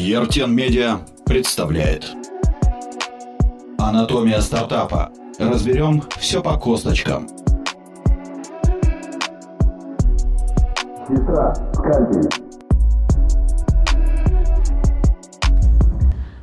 Ертен 0.00 0.54
Медиа 0.54 1.00
представляет 1.26 2.06
Анатомия 3.78 4.40
стартапа. 4.40 5.12
Разберем 5.38 6.02
все 6.18 6.42
по 6.42 6.56
косточкам. 6.56 7.28
Сестра, 11.06 11.54
скальпель. 11.74 12.39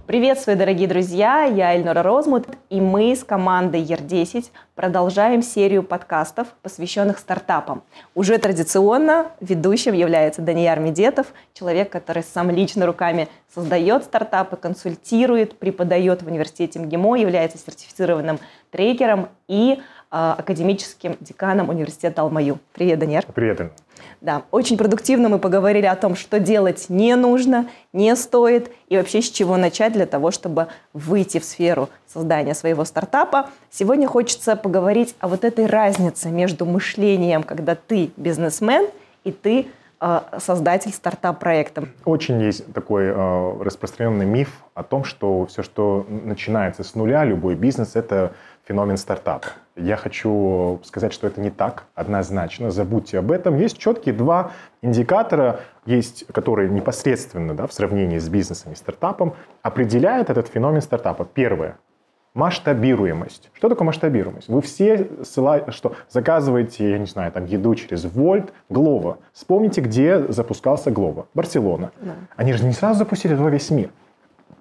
Приветствую, 0.07 0.55
дорогие 0.55 0.87
друзья! 0.87 1.43
Я 1.43 1.75
Эльнора 1.75 2.01
Розмут, 2.01 2.47
и 2.69 2.79
мы 2.79 3.13
с 3.13 3.25
командой 3.25 3.83
ER10 3.83 4.45
продолжаем 4.73 5.41
серию 5.41 5.83
подкастов, 5.83 6.47
посвященных 6.61 7.19
стартапам. 7.19 7.83
Уже 8.15 8.37
традиционно 8.37 9.33
ведущим 9.41 9.93
является 9.93 10.41
Данияр 10.41 10.79
Медетов, 10.79 11.27
человек, 11.53 11.89
который 11.89 12.23
сам 12.23 12.49
лично 12.51 12.85
руками 12.85 13.27
создает 13.53 14.05
стартапы, 14.05 14.55
консультирует, 14.55 15.59
преподает 15.59 16.21
в 16.21 16.27
университете 16.27 16.79
МГИМО, 16.79 17.17
является 17.17 17.57
сертифицированным 17.57 18.39
трекером 18.71 19.27
и 19.49 19.81
академическим 20.09 21.17
деканом 21.19 21.69
университета 21.69 22.21
Алмаю. 22.21 22.59
Привет, 22.73 22.99
Данияр. 22.99 23.25
Привет, 23.33 23.61
Инна. 23.61 23.71
Да, 24.21 24.43
очень 24.51 24.77
продуктивно 24.77 25.29
мы 25.29 25.37
поговорили 25.37 25.85
о 25.85 25.95
том, 25.95 26.15
что 26.15 26.39
делать 26.39 26.87
не 26.89 27.15
нужно, 27.15 27.69
не 27.93 28.15
стоит 28.15 28.71
и 28.89 28.97
вообще 28.97 29.21
с 29.21 29.29
чего 29.29 29.57
начать 29.57 29.93
для 29.93 30.05
того, 30.05 30.31
чтобы 30.31 30.67
выйти 30.93 31.39
в 31.39 31.43
сферу 31.43 31.89
создания 32.07 32.55
своего 32.55 32.83
стартапа. 32.83 33.49
Сегодня 33.69 34.07
хочется 34.07 34.55
поговорить 34.55 35.15
о 35.19 35.27
вот 35.27 35.43
этой 35.43 35.67
разнице 35.67 36.29
между 36.29 36.65
мышлением, 36.65 37.43
когда 37.43 37.75
ты 37.75 38.11
бизнесмен 38.17 38.87
и 39.23 39.31
ты 39.31 39.67
э, 39.99 40.19
создатель 40.39 40.91
стартап-проекта. 40.91 41.87
Очень 42.05 42.41
есть 42.41 42.71
такой 42.73 43.05
э, 43.05 43.61
распространенный 43.61 44.25
миф 44.25 44.63
о 44.73 44.83
том, 44.83 45.03
что 45.03 45.45
все, 45.45 45.61
что 45.61 46.05
начинается 46.09 46.83
с 46.83 46.95
нуля, 46.95 47.23
любой 47.23 47.55
бизнес, 47.55 47.95
это 47.95 48.33
феномен 48.67 48.97
стартапа. 48.97 49.47
Я 49.75 49.95
хочу 49.95 50.79
сказать, 50.83 51.13
что 51.13 51.27
это 51.27 51.39
не 51.39 51.49
так, 51.49 51.83
однозначно, 51.95 52.71
забудьте 52.71 53.19
об 53.19 53.31
этом. 53.31 53.57
Есть 53.57 53.77
четкие 53.77 54.13
два 54.13 54.51
индикатора, 54.81 55.61
есть, 55.85 56.25
которые 56.33 56.69
непосредственно 56.69 57.53
да, 57.55 57.67
в 57.67 57.73
сравнении 57.73 58.17
с 58.17 58.27
бизнесом 58.27 58.73
и 58.73 58.75
стартапом 58.75 59.35
определяют 59.61 60.29
этот 60.29 60.47
феномен 60.47 60.81
стартапа. 60.81 61.25
Первое 61.25 61.77
масштабируемость. 62.33 63.49
Что 63.53 63.67
такое 63.67 63.87
масштабируемость? 63.87 64.47
Вы 64.47 64.61
все 64.61 65.07
ссылаете, 65.23 65.71
что 65.71 65.95
заказываете, 66.09 66.91
я 66.91 66.99
не 66.99 67.07
знаю, 67.07 67.31
там 67.31 67.45
еду 67.45 67.73
через 67.73 68.05
Вольт, 68.05 68.53
Глова. 68.69 69.17
Вспомните, 69.33 69.81
где 69.81 70.31
запускался 70.31 70.91
Глова. 70.91 71.25
Барселона. 71.33 71.91
Да. 71.99 72.13
Они 72.35 72.53
же 72.53 72.63
не 72.63 72.73
сразу 72.73 72.99
запустили 72.99 73.33
во 73.33 73.49
весь 73.49 73.71
мир. 73.71 73.89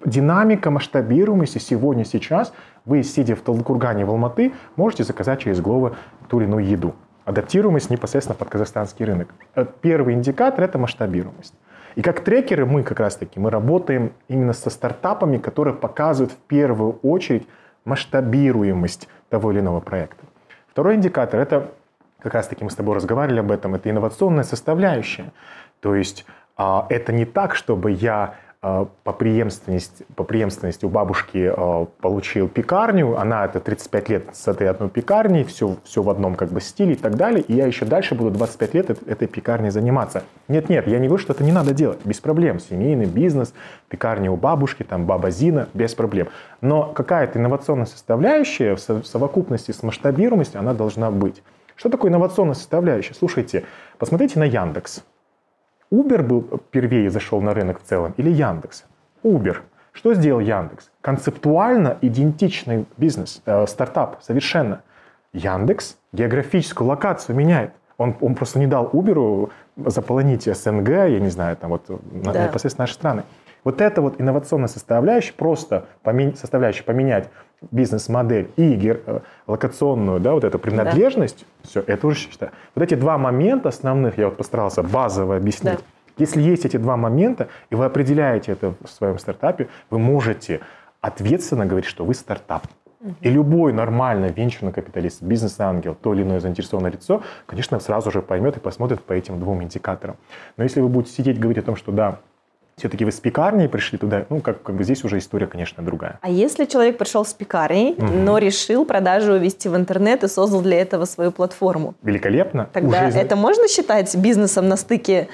Динамика 0.03 0.71
масштабируемости 0.71 1.59
сегодня, 1.59 2.03
сейчас 2.03 2.51
вы, 2.87 3.03
сидя 3.03 3.35
в 3.35 3.41
Талдыкургане, 3.41 4.05
в 4.05 4.09
Алматы, 4.09 4.53
можете 4.75 5.03
заказать 5.03 5.41
через 5.41 5.61
Глова 5.61 5.95
ту 6.29 6.39
или 6.39 6.47
иную 6.47 6.65
еду. 6.65 6.95
Адаптируемость 7.25 7.89
непосредственно 7.89 8.35
под 8.35 8.49
казахстанский 8.49 9.05
рынок. 9.05 9.27
Э, 9.55 9.65
первый 9.81 10.13
индикатор– 10.15 10.63
это 10.65 10.77
масштабируемость. 10.77 11.53
И 11.95 12.01
как 12.01 12.21
трекеры 12.21 12.65
мы 12.65 12.83
как 12.83 12.99
раз-таки, 12.99 13.39
мы 13.39 13.49
работаем 13.49 14.13
именно 14.29 14.53
со 14.53 14.69
стартапами, 14.69 15.37
которые 15.37 15.73
показывают 15.73 16.31
в 16.31 16.37
первую 16.37 16.93
очередь 17.03 17.45
масштабируемость 17.83 19.09
того 19.29 19.51
или 19.51 19.59
иного 19.59 19.81
проекта. 19.81 20.23
Второй 20.69 20.95
индикатор– 20.95 21.39
это, 21.41 21.71
как 22.21 22.35
раз-таки 22.35 22.63
мы 22.63 22.69
с 22.69 22.75
тобой 22.75 22.95
разговаривали 22.95 23.41
об 23.41 23.51
этом, 23.51 23.75
это 23.75 23.89
инновационная 23.89 24.43
составляющая. 24.43 25.33
То 25.81 25.93
есть 25.95 26.25
а, 26.55 26.85
это 26.89 27.11
не 27.11 27.25
так, 27.25 27.55
чтобы 27.55 27.91
я 27.91 28.35
по 28.61 29.13
преемственности, 29.13 30.05
по 30.15 30.23
преемственности 30.23 30.83
у 30.83 30.89
бабушки 30.89 31.51
а, 31.55 31.85
получил 32.01 32.47
пекарню, 32.47 33.15
она 33.15 33.45
это 33.45 33.59
35 33.59 34.09
лет 34.09 34.23
с 34.33 34.47
этой 34.47 34.67
одной 34.67 34.89
пекарней, 34.89 35.43
все, 35.43 35.77
все 35.83 36.01
в 36.01 36.09
одном 36.09 36.35
как 36.35 36.49
бы 36.49 36.59
стиле 36.59 36.93
и 36.93 36.95
так 36.95 37.15
далее, 37.15 37.41
и 37.41 37.53
я 37.53 37.67
еще 37.67 37.85
дальше 37.85 38.15
буду 38.15 38.31
25 38.31 38.73
лет 38.73 38.89
этой 39.07 39.27
пекарней 39.27 39.69
заниматься. 39.69 40.23
Нет-нет, 40.47 40.87
я 40.87 40.97
не 40.97 41.07
говорю, 41.07 41.21
что 41.21 41.33
это 41.33 41.43
не 41.43 41.51
надо 41.51 41.73
делать, 41.73 41.99
без 42.03 42.19
проблем. 42.19 42.59
Семейный 42.59 43.05
бизнес, 43.05 43.53
пекарня 43.89 44.31
у 44.31 44.37
бабушки, 44.37 44.81
там 44.81 45.05
баба 45.05 45.29
Зина, 45.29 45.69
без 45.75 45.93
проблем. 45.93 46.29
Но 46.61 46.91
какая-то 46.91 47.37
инновационная 47.37 47.85
составляющая 47.85 48.75
в 48.75 48.79
совокупности 48.79 49.71
с 49.71 49.83
масштабируемостью, 49.83 50.59
она 50.59 50.73
должна 50.73 51.11
быть. 51.11 51.43
Что 51.75 51.89
такое 51.89 52.09
инновационная 52.09 52.55
составляющая? 52.55 53.13
Слушайте, 53.13 53.65
посмотрите 53.99 54.39
на 54.39 54.45
Яндекс. 54.45 55.03
Uber 55.91 56.21
был 56.21 56.41
первее 56.71 57.09
зашел 57.09 57.41
на 57.41 57.53
рынок 57.53 57.81
в 57.81 57.83
целом 57.83 58.13
или 58.17 58.29
Яндекс? 58.29 58.85
Uber. 59.23 59.57
Что 59.93 60.13
сделал 60.13 60.39
Яндекс? 60.39 60.91
Концептуально 61.01 61.97
идентичный 62.01 62.85
бизнес, 62.97 63.41
э, 63.45 63.65
стартап, 63.67 64.17
совершенно. 64.21 64.81
Яндекс 65.33 65.97
географическую 66.13 66.87
локацию 66.87 67.35
меняет. 67.35 67.71
Он, 67.97 68.15
он 68.21 68.35
просто 68.35 68.59
не 68.59 68.67
дал 68.67 68.89
Uber 68.93 69.49
заполонить 69.75 70.43
СНГ, 70.43 70.89
я 70.89 71.19
не 71.19 71.29
знаю, 71.29 71.57
там 71.57 71.71
вот 71.71 71.85
да. 71.87 72.47
непосредственно 72.47 72.83
наши 72.83 72.93
страны. 72.93 73.23
Вот 73.63 73.81
это 73.81 74.01
вот 74.01 74.21
инновационная 74.21 74.67
составляющая, 74.67 75.33
просто 75.33 75.85
помен... 76.03 76.35
составляющая 76.35 76.83
поменять 76.83 77.29
бизнес-модель 77.71 78.49
и 78.55 78.73
гер... 78.75 79.01
Э, 79.05 79.19
локационную, 79.47 80.19
да, 80.19 80.33
вот 80.33 80.43
эту 80.43 80.59
принадлежность, 80.59 81.45
да. 81.63 81.69
все, 81.69 81.83
это 81.85 82.07
уже 82.07 82.17
считаю. 82.17 82.51
Вот 82.75 82.83
эти 82.83 82.95
два 82.95 83.17
момента 83.17 83.69
основных, 83.69 84.17
я 84.17 84.25
вот 84.25 84.37
постарался 84.37 84.83
базово 84.83 85.37
объяснить. 85.37 85.75
Да. 85.75 85.81
Если 86.17 86.41
есть 86.41 86.65
эти 86.65 86.77
два 86.77 86.97
момента, 86.97 87.47
и 87.69 87.75
вы 87.75 87.85
определяете 87.85 88.51
это 88.53 88.73
в 88.83 88.89
своем 88.89 89.19
стартапе, 89.19 89.67
вы 89.89 89.99
можете 89.99 90.61
ответственно 91.01 91.65
говорить, 91.65 91.85
что 91.85 92.05
вы 92.05 92.13
стартап. 92.13 92.67
И 93.21 93.29
любой 93.29 93.73
нормальный 93.73 94.33
венчурный 94.33 94.73
капиталист, 94.73 95.21
бизнес-ангел, 95.21 95.95
то 95.95 96.15
или 96.15 96.23
иное 96.23 96.39
заинтересованное 96.39 96.91
лицо, 96.91 97.21
конечно, 97.45 97.79
сразу 97.79 98.09
же 98.09 98.23
поймет 98.23 98.57
и 98.57 98.59
посмотрит 98.59 99.03
по 99.03 99.13
этим 99.13 99.39
двум 99.39 99.61
индикаторам. 99.61 100.17
Но 100.57 100.63
если 100.63 100.81
вы 100.81 100.89
будете 100.89 101.13
сидеть 101.13 101.37
и 101.37 101.39
говорить 101.39 101.63
о 101.63 101.65
том, 101.65 101.75
что 101.75 101.91
да, 101.91 102.19
все-таки 102.77 103.05
вы 103.05 103.11
с 103.11 103.19
пекарней 103.19 103.67
пришли 103.67 103.97
туда, 103.97 104.27
ну, 104.29 104.39
как, 104.39 104.61
как 104.61 104.75
бы 104.75 104.83
здесь 104.83 105.03
уже 105.03 105.17
история, 105.17 105.47
конечно, 105.47 105.83
другая. 105.83 106.19
А 106.21 106.29
если 106.29 106.65
человек 106.65 106.99
пришел 106.99 107.25
с 107.25 107.33
пекарней, 107.33 107.93
угу. 107.97 108.05
но 108.05 108.37
решил 108.37 108.85
продажу 108.85 109.35
ввести 109.35 109.67
в 109.67 109.75
интернет 109.75 110.23
и 110.23 110.27
создал 110.27 110.61
для 110.61 110.79
этого 110.79 111.05
свою 111.05 111.31
платформу? 111.31 111.95
Великолепно. 112.03 112.69
Тогда 112.71 113.07
уже 113.07 113.17
это 113.17 113.35
можно 113.35 113.67
считать 113.67 114.15
бизнесом 114.15 114.67
на 114.67 114.77
стыке 114.77 115.27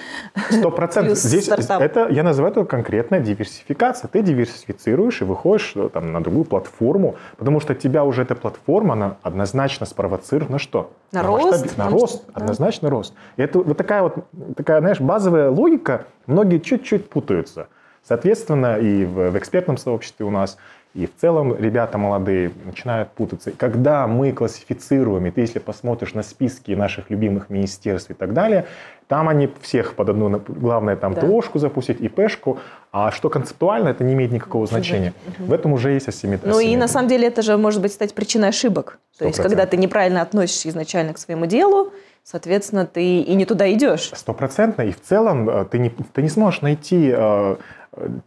Сто 0.52 0.72
процентов. 0.72 1.18
Здесь 1.18 1.44
стартап? 1.44 1.82
это, 1.82 2.08
я 2.10 2.24
называю 2.24 2.54
это 2.54 2.64
конкретная 2.64 3.20
диверсификация. 3.20 4.08
Ты 4.08 4.22
диверсифицируешь 4.22 5.22
и 5.22 5.26
выходишь 5.26 5.74
э, 5.76 5.90
там, 5.92 6.14
на 6.14 6.24
другую 6.24 6.46
платформу, 6.46 7.16
потому 7.38 7.60
что 7.60 7.76
тебя 7.76 8.06
уже 8.06 8.22
эта 8.22 8.36
платформа, 8.36 8.94
она 8.94 9.18
однозначно 9.22 9.86
спровоцирует 9.86 10.50
на 10.50 10.60
что? 10.60 10.94
На, 11.12 11.22
на 11.22 11.28
рост. 11.28 11.52
Масштаб... 11.52 11.78
На 11.78 11.90
рост, 11.90 12.24
да. 12.28 12.32
однозначно 12.36 12.90
рост. 12.90 13.14
это 13.36 13.60
вот 13.60 13.78
такая 13.78 14.04
вот, 14.04 14.16
такая, 14.56 14.80
знаешь, 14.80 15.02
базовая 15.02 15.50
логика, 15.50 16.06
многие 16.26 16.60
чуть-чуть 16.60 17.10
путаются. 17.34 17.68
Соответственно, 18.06 18.78
и 18.78 19.06
в, 19.06 19.32
в 19.32 19.38
экспертном 19.38 19.78
сообществе 19.78 20.26
у 20.26 20.30
нас, 20.30 20.58
и 20.94 21.08
в 21.08 21.16
целом 21.16 21.56
ребята 21.58 21.98
молодые 21.98 22.52
начинают 22.66 23.10
путаться. 23.12 23.50
И 23.50 23.54
когда 23.54 24.06
мы 24.08 24.32
классифицируем, 24.34 25.26
и 25.26 25.32
ты 25.32 25.42
если 25.42 25.60
посмотришь 25.60 26.14
на 26.14 26.22
списки 26.22 26.72
наших 26.72 27.10
любимых 27.10 27.50
министерств 27.50 28.12
и 28.12 28.14
так 28.14 28.34
далее, 28.34 28.66
там 29.08 29.30
они 29.30 29.50
всех 29.62 29.96
под 29.96 30.10
одну, 30.10 30.42
главное 30.48 30.96
там 30.96 31.14
да. 31.14 31.22
ТОшку 31.22 31.60
запустить, 31.60 32.02
ИПшку, 32.02 32.60
а 32.92 33.12
что 33.12 33.30
концептуально, 33.30 33.90
это 33.90 34.04
не 34.04 34.14
имеет 34.14 34.32
никакого 34.32 34.68
значения. 34.68 35.14
Угу. 35.40 35.48
В 35.48 35.54
этом 35.54 35.74
уже 35.74 35.92
есть 35.92 36.10
асимметрия. 36.10 36.52
Ну 36.54 36.60
и 36.60 36.76
на 36.76 36.88
самом 36.88 37.08
деле 37.08 37.28
это 37.28 37.42
же 37.42 37.58
может 37.58 37.82
быть 37.82 37.94
стать 37.94 38.14
причиной 38.14 38.50
ошибок. 38.50 39.00
100%. 39.16 39.20
То 39.20 39.26
есть 39.26 39.42
когда 39.42 39.66
ты 39.66 39.78
неправильно 39.78 40.22
относишься 40.22 40.70
изначально 40.70 41.14
к 41.14 41.18
своему 41.18 41.46
делу, 41.46 41.94
соответственно, 42.24 42.86
ты 42.86 43.20
и 43.20 43.36
не 43.36 43.46
туда 43.46 43.72
идешь. 43.72 44.12
Стопроцентно. 44.14 44.84
И 44.84 44.92
в 44.92 45.02
целом 45.02 45.50
э, 45.50 45.66
ты 45.66 45.80
не, 45.80 45.90
ты 45.90 46.22
не 46.22 46.30
сможешь 46.30 46.62
найти 46.62 47.14
э, 47.16 47.56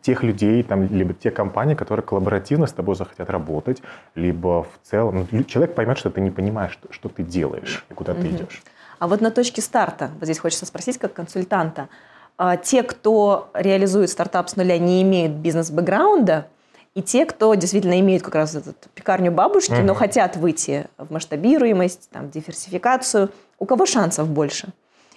тех 0.03 0.23
людей, 0.23 0.63
там, 0.63 0.87
либо 0.87 1.15
те 1.15 1.31
компании, 1.31 1.75
которые 1.75 2.05
коллаборативно 2.05 2.67
с 2.67 2.73
тобой 2.73 2.95
захотят 2.95 3.31
работать, 3.31 3.83
либо 4.15 4.63
в 4.63 4.79
целом 4.83 5.27
ну, 5.31 5.43
человек 5.45 5.75
поймет, 5.75 5.99
что 5.99 6.11
ты 6.11 6.21
не 6.21 6.31
понимаешь, 6.31 6.73
что, 6.73 6.93
что 6.93 7.09
ты 7.09 7.23
делаешь 7.23 7.85
и 7.91 7.95
куда 7.95 8.13
угу. 8.13 8.23
ты 8.23 8.29
идешь. 8.29 8.63
А 8.99 9.09
вот 9.09 9.21
на 9.21 9.31
точке 9.31 9.61
старта, 9.61 10.11
вот 10.15 10.25
здесь 10.25 10.39
хочется 10.39 10.67
спросить 10.67 10.99
как 10.99 11.13
консультанта, 11.13 11.89
а, 12.39 12.57
те, 12.57 12.83
кто 12.83 13.51
реализует 13.55 14.11
стартап 14.11 14.49
с 14.49 14.57
нуля, 14.57 14.79
не 14.79 15.03
имеют 15.03 15.33
бизнес-бэкграунда, 15.33 16.47
и 16.97 17.03
те, 17.03 17.27
кто 17.27 17.55
действительно 17.55 18.01
имеет 18.01 18.23
как 18.23 18.35
раз 18.35 18.55
эту 18.55 18.73
пекарню 18.95 19.31
бабушки, 19.31 19.73
угу. 19.73 19.83
но 19.83 19.93
хотят 19.93 20.37
выйти 20.37 20.87
в 20.97 21.13
масштабируемость, 21.13 22.09
там, 22.11 22.31
диверсификацию, 22.31 23.29
у 23.59 23.67
кого 23.67 23.85
шансов 23.85 24.29
больше? 24.29 24.69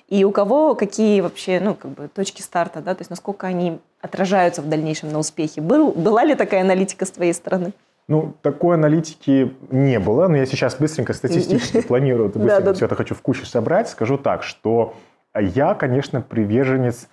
И 0.10 0.26
у 0.26 0.32
кого 0.32 0.76
какие 0.76 1.22
вообще 1.22 1.62
ну, 1.62 1.76
как 1.76 1.92
бы, 1.92 2.10
точки 2.10 2.42
старта, 2.42 2.82
да, 2.82 2.96
то 2.96 3.02
есть 3.02 3.10
насколько 3.10 3.48
они 3.48 3.80
отражаются 4.02 4.62
в 4.62 4.68
дальнейшем 4.68 5.14
на 5.14 5.20
успехе? 5.20 5.62
Был, 5.62 5.92
была 5.92 6.26
ли 6.26 6.36
такая 6.36 6.62
аналитика 6.62 7.06
с 7.06 7.12
твоей 7.12 7.34
стороны? 7.34 7.72
Ну, 8.10 8.34
такой 8.42 8.76
аналитики 8.76 9.56
не 9.72 10.00
было, 10.00 10.28
но 10.28 10.36
я 10.36 10.46
сейчас 10.46 10.76
быстренько 10.76 11.14
статистически 11.14 11.80
планирую, 11.82 12.28
быстренько 12.28 12.74
все 12.74 12.86
это 12.88 12.96
хочу 12.96 13.16
в 13.16 13.22
кучу 13.22 13.46
собрать. 13.46 13.88
Скажу 13.88 14.18
так, 14.18 14.44
что 14.44 14.96
я, 15.40 15.76
конечно, 15.76 16.20
приверженец 16.20 17.08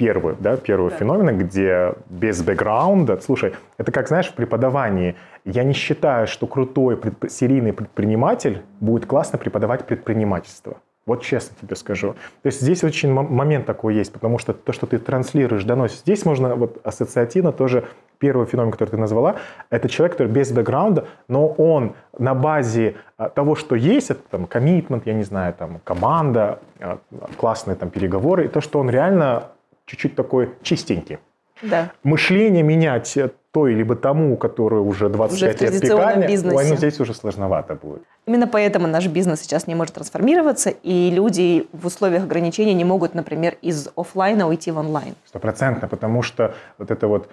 первый, 0.00 0.34
да, 0.40 0.56
первый 0.56 0.90
да. 0.90 0.96
феномен, 0.96 1.36
где 1.36 1.92
без 2.08 2.42
бэкграунда, 2.42 3.20
слушай, 3.20 3.52
это 3.76 3.92
как, 3.92 4.08
знаешь, 4.08 4.28
в 4.28 4.34
преподавании, 4.34 5.14
я 5.44 5.62
не 5.62 5.74
считаю, 5.74 6.26
что 6.26 6.46
крутой 6.46 6.96
предп... 6.96 7.28
серийный 7.28 7.74
предприниматель 7.74 8.62
будет 8.80 9.04
классно 9.04 9.38
преподавать 9.38 9.84
предпринимательство. 9.84 10.78
Вот 11.04 11.22
честно 11.22 11.54
тебе 11.60 11.76
скажу. 11.76 12.14
То 12.42 12.46
есть 12.46 12.62
здесь 12.62 12.82
очень 12.82 13.12
момент 13.12 13.66
такой 13.66 13.94
есть, 13.94 14.10
потому 14.10 14.38
что 14.38 14.54
то, 14.54 14.72
что 14.72 14.86
ты 14.86 14.98
транслируешь, 14.98 15.64
доносишь. 15.64 15.98
Здесь 15.98 16.24
можно 16.24 16.54
вот 16.54 16.78
ассоциативно 16.82 17.52
тоже 17.52 17.84
первый 18.18 18.46
феномен, 18.46 18.70
который 18.70 18.90
ты 18.90 18.96
назвала, 18.96 19.36
это 19.68 19.88
человек, 19.90 20.12
который 20.12 20.32
без 20.32 20.50
бэкграунда, 20.50 21.08
но 21.28 21.46
он 21.46 21.92
на 22.18 22.34
базе 22.34 22.94
а, 23.18 23.28
того, 23.28 23.54
что 23.54 23.74
есть, 23.74 24.10
это 24.10 24.20
там 24.30 24.46
коммитмент, 24.46 25.06
я 25.06 25.12
не 25.12 25.24
знаю, 25.24 25.52
там 25.52 25.80
команда, 25.84 26.60
а, 26.80 26.98
классные 27.36 27.76
там 27.76 27.90
переговоры, 27.90 28.46
и 28.46 28.48
то, 28.48 28.62
что 28.62 28.78
он 28.78 28.88
реально 28.88 29.48
чуть-чуть 29.90 30.14
такой 30.14 30.50
чистенький. 30.62 31.18
Да. 31.62 31.90
Мышление 32.04 32.62
менять 32.62 33.18
той, 33.52 33.74
либо 33.74 33.96
тому, 33.96 34.36
который 34.36 34.78
уже 34.80 35.08
25 35.08 35.62
уже 35.62 35.72
лет 35.72 35.82
пекарня, 35.82 36.28
бизнесе. 36.28 36.56
ой, 36.56 36.68
ну 36.68 36.76
здесь 36.76 37.00
уже 37.00 37.14
сложновато 37.14 37.74
будет. 37.74 38.02
Именно 38.26 38.46
поэтому 38.46 38.86
наш 38.86 39.08
бизнес 39.08 39.40
сейчас 39.40 39.66
не 39.66 39.74
может 39.74 39.94
трансформироваться, 39.94 40.70
и 40.70 41.10
люди 41.10 41.66
в 41.72 41.86
условиях 41.86 42.22
ограничений 42.22 42.74
не 42.74 42.84
могут, 42.84 43.14
например, 43.14 43.56
из 43.60 43.88
офлайна 43.96 44.46
уйти 44.46 44.70
в 44.70 44.78
онлайн. 44.78 45.14
Стопроцентно, 45.26 45.88
потому 45.88 46.22
что 46.22 46.54
вот 46.78 46.92
это 46.92 47.08
вот 47.08 47.28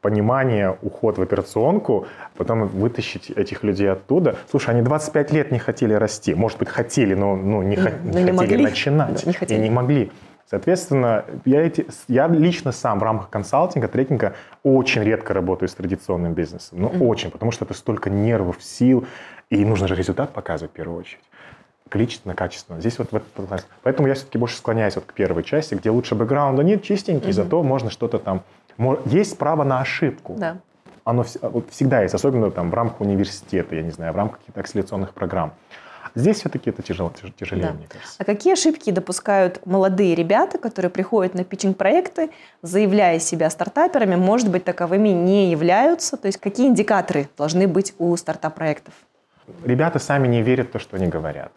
понимание, 0.00 0.76
уход 0.82 1.18
в 1.18 1.22
операционку, 1.22 2.06
потом 2.36 2.66
вытащить 2.66 3.30
этих 3.30 3.62
людей 3.62 3.90
оттуда. 3.90 4.36
Слушай, 4.50 4.70
они 4.70 4.82
25 4.82 5.32
лет 5.32 5.52
не 5.52 5.60
хотели 5.60 5.94
расти. 5.94 6.34
Может 6.34 6.58
быть, 6.58 6.68
хотели, 6.68 7.14
но 7.14 7.36
ну, 7.36 7.62
не, 7.62 7.76
но 7.76 8.18
не 8.18 8.32
хотели 8.32 8.32
могли. 8.32 8.64
начинать. 8.64 9.22
Да, 9.22 9.30
не 9.30 9.32
хотели. 9.32 9.60
И 9.60 9.62
не 9.62 9.70
могли. 9.70 10.10
Соответственно, 10.54 11.24
я, 11.44 11.62
эти, 11.62 11.84
я 12.06 12.28
лично 12.28 12.70
сам 12.70 13.00
в 13.00 13.02
рамках 13.02 13.28
консалтинга, 13.28 13.88
трекинга 13.88 14.34
очень 14.62 15.02
редко 15.02 15.34
работаю 15.34 15.68
с 15.68 15.74
традиционным 15.74 16.32
бизнесом. 16.32 16.80
Ну, 16.80 16.88
mm-hmm. 16.90 17.08
очень, 17.08 17.30
потому 17.32 17.50
что 17.50 17.64
это 17.64 17.74
столько 17.74 18.08
нервов, 18.08 18.62
сил, 18.62 19.04
и 19.50 19.64
нужно 19.64 19.88
же 19.88 19.96
результат 19.96 20.32
показывать 20.32 20.70
в 20.70 20.74
первую 20.76 21.00
очередь. 21.00 21.24
Количественно, 21.88 22.36
качественно. 22.36 22.78
Здесь 22.78 23.00
вот 23.00 23.10
в 23.10 23.16
этот 23.16 23.66
Поэтому 23.82 24.06
я 24.06 24.14
все-таки 24.14 24.38
больше 24.38 24.56
склоняюсь 24.56 24.94
вот 24.94 25.06
к 25.06 25.12
первой 25.12 25.42
части, 25.42 25.74
где 25.74 25.90
лучше 25.90 26.14
бэкграунда 26.14 26.62
нет, 26.62 26.84
чистенький, 26.84 27.30
mm-hmm. 27.30 27.32
зато 27.32 27.62
можно 27.64 27.90
что-то 27.90 28.20
там... 28.20 28.44
Есть 29.06 29.36
право 29.36 29.64
на 29.64 29.80
ошибку. 29.80 30.36
Да. 30.38 30.58
Оно 31.02 31.24
вот 31.42 31.68
всегда 31.70 32.02
есть, 32.02 32.14
особенно 32.14 32.52
там 32.52 32.70
в 32.70 32.74
рамках 32.74 33.00
университета, 33.00 33.74
я 33.74 33.82
не 33.82 33.90
знаю, 33.90 34.12
в 34.12 34.16
рамках 34.16 34.38
каких-то 34.38 34.60
акселерационных 34.60 35.14
программ. 35.14 35.52
Здесь 36.14 36.38
все-таки 36.38 36.70
это 36.70 36.82
тяжело, 36.82 37.12
тяжелее, 37.36 37.68
да. 37.68 37.72
мне 37.72 37.86
кажется. 37.88 38.14
А 38.18 38.24
какие 38.24 38.52
ошибки 38.52 38.90
допускают 38.90 39.66
молодые 39.66 40.14
ребята, 40.14 40.58
которые 40.58 40.90
приходят 40.90 41.34
на 41.34 41.42
питчинг-проекты, 41.42 42.30
заявляя 42.62 43.18
себя 43.18 43.50
стартаперами, 43.50 44.14
может 44.14 44.48
быть, 44.48 44.64
таковыми 44.64 45.08
не 45.08 45.50
являются? 45.50 46.16
То 46.16 46.26
есть 46.26 46.38
какие 46.38 46.68
индикаторы 46.68 47.28
должны 47.36 47.66
быть 47.66 47.94
у 47.98 48.16
стартап-проектов? 48.16 48.94
Ребята 49.64 49.98
сами 49.98 50.28
не 50.28 50.42
верят 50.42 50.68
в 50.68 50.72
то, 50.72 50.78
что 50.78 50.96
они 50.96 51.08
говорят. 51.08 51.52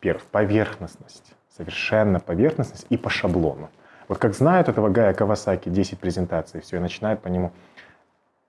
Первое, 0.00 0.22
поверхностность. 0.30 1.32
Совершенно 1.56 2.20
поверхностность 2.20 2.86
и 2.90 2.98
по 2.98 3.08
шаблону. 3.08 3.70
Вот 4.08 4.18
как 4.18 4.34
знают 4.34 4.68
этого 4.68 4.88
Гая 4.88 5.14
Кавасаки 5.14 5.68
10 5.68 5.98
презентаций, 5.98 6.60
все, 6.60 6.76
и 6.76 6.80
начинают 6.80 7.22
по 7.22 7.28
нему 7.28 7.52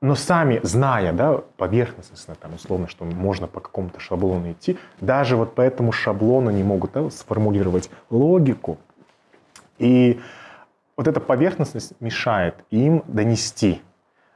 но 0.01 0.15
сами, 0.15 0.59
зная, 0.63 1.13
да, 1.13 1.42
поверхностно, 1.57 2.36
там, 2.36 2.56
условно, 2.56 2.88
что 2.88 3.06
можно 3.06 3.48
по 3.48 3.59
какому-то 3.59 4.00
шаблону 4.00 4.51
идти, 4.51 4.77
даже 5.00 5.36
вот 5.36 5.53
по 5.53 5.62
этому 5.62 5.92
шаблону 5.92 6.50
не 6.50 6.63
могут 6.63 6.94
да, 6.94 7.09
сформулировать 7.12 7.89
логику. 8.09 8.80
И 9.77 10.19
вот 10.98 11.07
эта 11.07 11.19
поверхностность 11.19 11.94
мешает 12.00 12.56
им 12.71 13.03
донести 13.07 13.81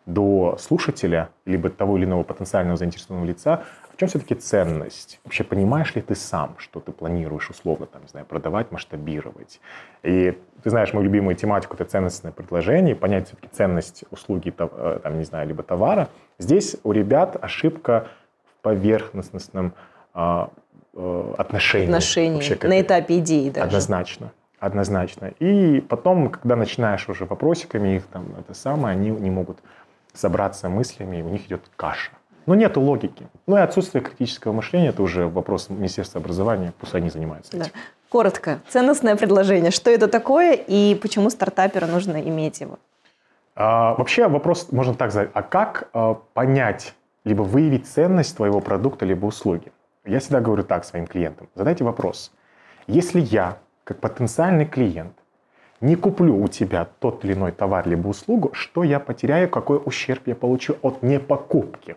до 0.06 0.56
слушателя, 0.60 1.30
либо 1.46 1.72
того 1.72 1.98
или 1.98 2.06
иного 2.06 2.24
потенциального 2.24 2.78
заинтересованного 2.78 3.28
лица, 3.28 3.64
в 3.96 3.98
чем 3.98 4.10
все-таки 4.10 4.36
ценность? 4.36 5.20
Вообще 5.24 5.46
понимаешь 5.46 5.96
ли 5.96 6.02
ты 6.02 6.16
сам, 6.16 6.56
что 6.58 6.82
ты 6.82 6.92
планируешь 6.92 7.50
условно, 7.50 7.86
там, 7.86 8.02
не 8.02 8.10
знаю, 8.10 8.26
продавать, 8.26 8.72
масштабировать? 8.72 9.62
И 10.04 10.38
ты 10.64 10.70
знаешь 10.70 10.92
мою 10.94 11.06
любимую 11.06 11.36
тематику, 11.36 11.76
это 11.76 11.86
ценностное 11.86 12.34
предложение, 12.34 12.96
понять 12.96 13.28
все-таки 13.28 13.48
ценность 13.48 14.04
услуги, 14.12 14.54
э, 14.58 15.00
там, 15.02 15.18
не 15.18 15.24
знаю, 15.24 15.48
либо 15.48 15.64
товара. 15.64 16.10
Здесь 16.40 16.76
у 16.84 16.92
ребят 16.92 17.38
ошибка 17.42 18.08
в 18.44 18.64
поверхностном 18.64 19.74
а, 20.14 20.50
э, 20.94 21.34
отношении. 21.38 21.88
Отношении, 21.88 22.36
вообще, 22.36 22.60
на 22.68 22.82
этапе 22.82 23.20
идеи 23.20 23.50
даже. 23.50 23.68
Однозначно. 23.68 24.34
Однозначно. 24.60 25.28
И 25.40 25.80
потом, 25.80 26.30
когда 26.30 26.58
начинаешь 26.58 27.08
уже 27.08 27.26
вопросиками 27.26 27.96
их 27.96 28.08
там 28.08 28.36
это 28.38 28.54
самое, 28.54 28.98
они 28.98 29.10
не 29.10 29.30
могут 29.30 29.60
собраться 30.14 30.68
мыслями, 30.68 31.18
и 31.18 31.22
у 31.22 31.30
них 31.30 31.46
идет 31.46 31.62
каша. 31.78 32.12
Но 32.46 32.56
нету 32.56 32.82
логики. 32.82 33.28
Ну 33.48 33.58
и 33.58 33.60
отсутствие 33.60 34.04
критического 34.04 34.52
мышления– 34.54 34.88
это 34.90 35.02
уже 35.02 35.28
вопрос 35.28 35.70
Министерства 35.70 36.22
образования, 36.22 36.74
пусть 36.80 36.94
они 36.94 37.10
занимаются 37.10 37.56
этим. 37.56 37.66
Да. 37.66 37.80
Коротко, 38.10 38.62
ценностное 38.70 39.16
предложение. 39.16 39.72
Что 39.72 39.90
это 39.90 40.08
такое 40.08 40.54
и 40.54 40.96
почему 40.96 41.30
стартаперу 41.30 41.88
нужно 41.88 42.22
иметь 42.22 42.62
его? 42.62 42.78
А, 43.56 43.96
вообще 43.96 44.28
вопрос 44.28 44.72
можно 44.72 44.94
так 44.94 45.12
задать. 45.12 45.32
А 45.34 45.42
как 45.42 45.90
а, 45.94 46.16
понять, 46.34 46.94
либо 47.24 47.42
выявить 47.42 47.88
ценность 47.88 48.36
твоего 48.38 48.60
продукта, 48.60 49.06
либо 49.06 49.26
услуги? 49.26 49.72
Я 50.06 50.20
всегда 50.20 50.40
говорю 50.40 50.64
так 50.64 50.86
своим 50.86 51.08
клиентам. 51.08 51.50
Задайте 51.56 51.84
вопрос. 51.84 52.32
Если 52.86 53.20
я, 53.20 53.58
как 53.84 54.00
потенциальный 54.00 54.66
клиент, 54.66 55.14
не 55.82 55.96
куплю 55.96 56.38
у 56.42 56.48
тебя 56.48 56.88
тот 57.00 57.26
или 57.26 57.34
иной 57.34 57.52
товар 57.52 57.88
либо 57.88 58.08
услугу, 58.08 58.52
что 58.54 58.84
я 58.84 59.00
потеряю, 59.00 59.50
какой 59.50 59.82
ущерб 59.84 60.28
я 60.28 60.36
получу 60.36 60.78
от 60.82 61.02
непокупки? 61.02 61.96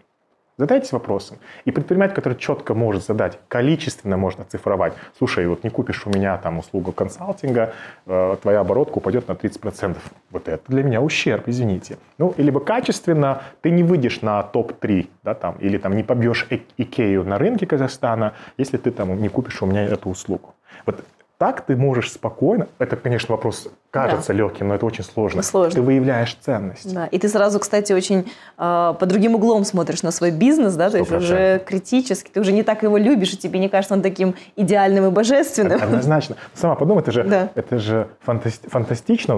Задайтесь 0.58 0.90
вопросом. 0.90 1.38
И 1.64 1.70
предприниматель, 1.70 2.14
который 2.14 2.36
четко 2.36 2.74
может 2.74 3.04
задать, 3.04 3.38
количественно 3.46 4.16
может 4.16 4.40
оцифровать. 4.40 4.92
Слушай, 5.16 5.46
вот 5.46 5.62
не 5.62 5.70
купишь 5.70 6.04
у 6.04 6.10
меня 6.10 6.36
там 6.36 6.58
услугу 6.58 6.90
консалтинга, 6.90 7.74
э, 8.06 8.36
твоя 8.42 8.60
оборотка 8.60 8.98
упадет 8.98 9.28
на 9.28 9.34
30%. 9.34 9.98
Вот 10.30 10.48
это 10.48 10.62
для 10.66 10.82
меня 10.82 11.00
ущерб, 11.00 11.44
извините. 11.46 11.96
Ну, 12.18 12.34
либо 12.36 12.58
качественно 12.58 13.42
ты 13.62 13.70
не 13.70 13.84
выйдешь 13.84 14.20
на 14.20 14.42
топ-3, 14.42 15.08
да, 15.22 15.34
там, 15.34 15.54
или 15.60 15.78
там 15.78 15.94
не 15.94 16.02
побьешь 16.02 16.48
Икею 16.76 17.22
на 17.22 17.38
рынке 17.38 17.64
Казахстана, 17.64 18.34
если 18.56 18.78
ты 18.78 18.90
там 18.90 19.22
не 19.22 19.28
купишь 19.28 19.62
у 19.62 19.66
меня 19.66 19.84
эту 19.84 20.10
услугу. 20.10 20.56
Вот 20.86 21.04
так 21.38 21.60
ты 21.60 21.76
можешь 21.76 22.10
спокойно, 22.12 22.66
это, 22.80 22.96
конечно, 22.96 23.32
вопрос 23.32 23.68
кажется 23.90 24.32
да. 24.32 24.34
легким, 24.34 24.68
но 24.68 24.74
это 24.74 24.84
очень 24.84 25.04
сложно. 25.04 25.42
сложно. 25.42 25.76
Ты 25.76 25.82
выявляешь 25.82 26.36
ценность. 26.40 26.92
Да, 26.92 27.06
и 27.06 27.18
ты 27.18 27.28
сразу, 27.28 27.60
кстати, 27.60 27.92
очень 27.92 28.30
э, 28.58 28.94
по 28.98 29.06
другим 29.06 29.36
углом 29.36 29.64
смотришь 29.64 30.02
на 30.02 30.10
свой 30.10 30.32
бизнес, 30.32 30.74
да, 30.74 30.88
100%. 30.88 30.90
то 30.90 30.98
есть 30.98 31.12
уже 31.12 31.62
критически, 31.64 32.30
ты 32.30 32.40
уже 32.40 32.52
не 32.52 32.64
так 32.64 32.82
его 32.82 32.98
любишь, 32.98 33.32
и 33.32 33.36
тебе 33.36 33.60
не 33.60 33.68
кажется 33.68 33.94
он 33.94 34.02
таким 34.02 34.34
идеальным 34.56 35.06
и 35.06 35.10
божественным. 35.10 35.80
Однозначно. 35.80 36.36
Сама 36.54 36.74
подумай, 36.74 37.02
это 37.02 37.12
же, 37.12 37.22
да. 37.22 37.50
это 37.54 37.78
же 37.78 38.08
фантасти- 38.26 38.68
фантастично 38.68 39.36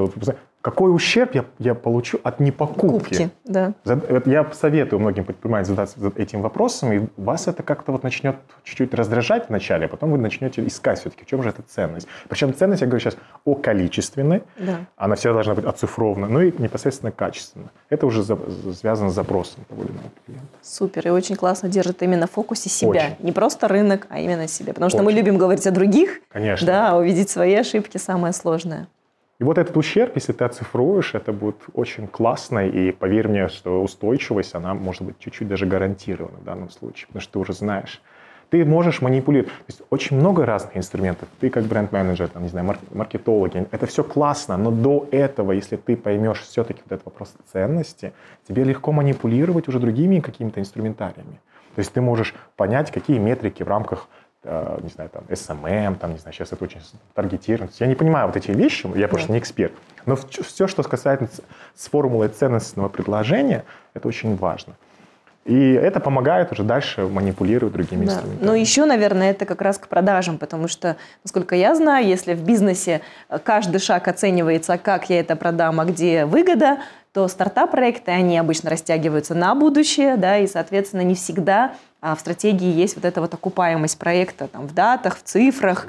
какой 0.63 0.95
ущерб 0.95 1.35
я, 1.35 1.45
я 1.59 1.75
получу 1.75 2.21
от 2.23 2.39
непокупки. 2.39 2.87
Покупки, 2.87 3.31
да. 3.45 3.73
Я 4.27 4.47
советую 4.53 5.01
многим 5.01 5.25
предпринимателям 5.25 5.77
задаться 5.77 6.13
этим 6.17 6.43
вопросом, 6.43 6.93
и 6.93 7.07
вас 7.17 7.49
это 7.49 7.63
как-то 7.63 7.93
вот 7.93 8.03
начнет 8.03 8.37
чуть-чуть 8.65 8.93
раздражать 8.93 9.49
вначале, 9.49 9.87
а 9.87 9.89
потом 9.89 10.11
вы 10.11 10.19
начнете 10.19 10.67
искать 10.67 11.01
все-таки, 11.01 11.25
в 11.25 11.27
чем 11.27 11.43
же 11.43 11.49
эта 11.49 11.63
ценность. 11.63 12.07
Причем 12.29 12.55
ценность, 12.55 12.83
я 12.83 12.87
говорю 12.87 13.01
сейчас 13.01 13.17
о 13.45 13.55
количественной, 13.55 14.43
да. 14.59 14.81
она 14.97 15.17
всегда 15.17 15.35
должна 15.35 15.55
быть 15.55 15.65
оцифрована, 15.65 16.29
ну 16.29 16.41
и 16.43 16.53
непосредственно 16.61 17.11
качественно. 17.11 17.71
Это 17.89 18.07
уже 18.07 18.23
за, 18.23 18.39
связано 18.75 19.11
с 19.11 19.15
запросом 19.15 19.65
того 19.69 19.83
или 19.85 19.93
иного 19.93 20.11
клиента. 20.27 20.47
Супер, 20.63 21.07
и 21.07 21.11
очень 21.11 21.37
классно 21.37 21.71
держит 21.71 22.03
именно 22.03 22.27
в 22.27 22.33
фокусе 22.33 22.69
себя. 22.69 22.91
Очень. 22.91 23.17
Не 23.21 23.33
просто 23.33 23.67
рынок, 23.67 24.07
а 24.11 24.21
именно 24.21 24.47
себя. 24.47 24.75
Потому 24.75 24.91
что 24.91 24.99
очень. 24.99 25.07
мы 25.07 25.13
любим 25.13 25.39
говорить 25.39 25.67
о 25.67 25.71
других. 25.71 26.21
Конечно. 26.29 26.67
Да, 26.67 26.97
увидеть 26.97 27.31
свои 27.31 27.55
ошибки 27.55 27.97
самое 27.97 28.35
сложное. 28.35 28.89
И 29.41 29.45
вот 29.45 29.57
этот 29.57 29.75
ущерб, 29.79 30.17
если 30.17 30.33
ты 30.33 30.45
оцифруешь, 30.45 31.15
это 31.15 31.33
будет 31.33 31.57
очень 31.73 32.07
классно, 32.07 32.69
и 32.69 32.93
поверь 32.93 33.27
мне, 33.27 33.49
что 33.49 33.83
устойчивость, 33.83 34.55
она 34.55 34.75
может 34.75 35.01
быть 35.01 35.19
чуть-чуть 35.19 35.49
даже 35.49 35.65
гарантирована 35.65 36.37
в 36.37 36.45
данном 36.45 36.69
случае, 36.69 37.07
потому 37.07 37.23
что 37.23 37.33
ты 37.33 37.39
уже 37.39 37.55
знаешь. 37.55 38.03
Ты 38.51 38.67
можешь 38.67 39.01
манипулировать. 39.01 39.51
То 39.51 39.65
есть 39.69 39.83
очень 39.89 40.19
много 40.19 40.45
разных 40.45 40.77
инструментов. 40.77 41.27
Ты 41.41 41.49
как 41.49 41.65
бренд-менеджер, 41.65 42.29
там, 42.29 42.43
не 42.43 42.51
знаю, 42.51 42.77
маркетологи, 42.93 43.67
это 43.71 43.87
все 43.87 44.05
классно, 44.05 44.59
но 44.59 44.71
до 44.71 45.09
этого, 45.11 45.53
если 45.53 45.77
ты 45.77 45.97
поймешь 45.97 46.43
все-таки 46.43 46.83
вот 46.85 46.93
этот 46.93 47.07
вопрос 47.07 47.33
ценности, 47.51 48.13
тебе 48.47 48.65
легко 48.65 48.93
манипулировать 48.93 49.69
уже 49.69 49.79
другими 49.79 50.21
какими-то 50.21 50.61
инструментариями. 50.61 51.41
То 51.75 51.79
есть 51.79 51.93
ты 51.93 52.03
можешь 52.03 52.35
понять, 52.57 52.91
какие 52.91 53.19
метрики 53.19 53.63
в 53.63 53.69
рамках 53.69 54.09
не 54.45 54.89
знаю, 54.89 55.11
там, 55.11 55.25
SMM, 55.29 55.97
там, 55.97 56.13
не 56.13 56.19
знаю, 56.19 56.33
сейчас 56.33 56.53
это 56.53 56.65
очень 56.65 56.81
таргетировано. 57.15 57.71
Я 57.79 57.87
не 57.87 57.95
понимаю 57.95 58.27
вот 58.27 58.37
эти 58.37 58.51
вещи, 58.51 58.89
я 58.97 59.07
просто 59.09 59.33
не 59.33 59.39
эксперт. 59.39 59.73
Но 60.07 60.17
все, 60.17 60.67
что 60.67 60.83
касается 60.83 61.43
с 61.75 61.89
формулой 61.89 62.29
ценностного 62.29 62.89
предложения, 62.89 63.65
это 63.93 64.09
очень 64.09 64.35
важно. 64.37 64.75
И 65.47 65.73
это 65.73 66.01
помогает 66.01 66.53
уже 66.53 66.63
дальше 66.63 67.07
манипулировать 67.07 67.73
другими 67.73 68.05
Да. 68.05 68.13
инструментами. 68.13 68.47
Но 68.47 68.55
еще, 68.55 68.85
наверное, 68.85 69.31
это 69.31 69.47
как 69.47 69.63
раз 69.63 69.79
к 69.79 69.89
продажам, 69.89 70.37
потому 70.39 70.69
что, 70.69 70.97
насколько 71.25 71.55
я 71.55 71.75
знаю, 71.75 72.07
если 72.07 72.35
в 72.35 72.43
бизнесе 72.45 73.01
э, 73.31 73.39
каждый 73.43 73.79
шаг 73.81 74.07
оценивается, 74.07 74.77
как 74.79 75.09
я 75.09 75.21
это 75.21 75.37
продам, 75.37 75.81
а 75.81 75.87
где 75.87 76.27
выгода, 76.27 76.79
то 77.13 77.27
стартап-проекты, 77.27 78.13
они 78.13 78.39
обычно 78.39 78.71
растягиваются 78.71 79.35
на 79.35 79.55
будущее, 79.55 80.17
да, 80.17 80.39
и, 80.39 80.47
соответственно, 80.47 81.01
не 81.01 81.15
всегда 81.15 81.75
а, 82.01 82.15
в 82.15 82.21
стратегии 82.21 82.73
есть 82.73 82.95
вот 82.95 83.05
эта 83.05 83.21
вот 83.21 83.35
окупаемость 83.35 83.99
проекта 83.99 84.47
там, 84.47 84.67
в 84.67 84.75
датах, 84.75 85.19
в 85.19 85.23
цифрах. 85.23 85.89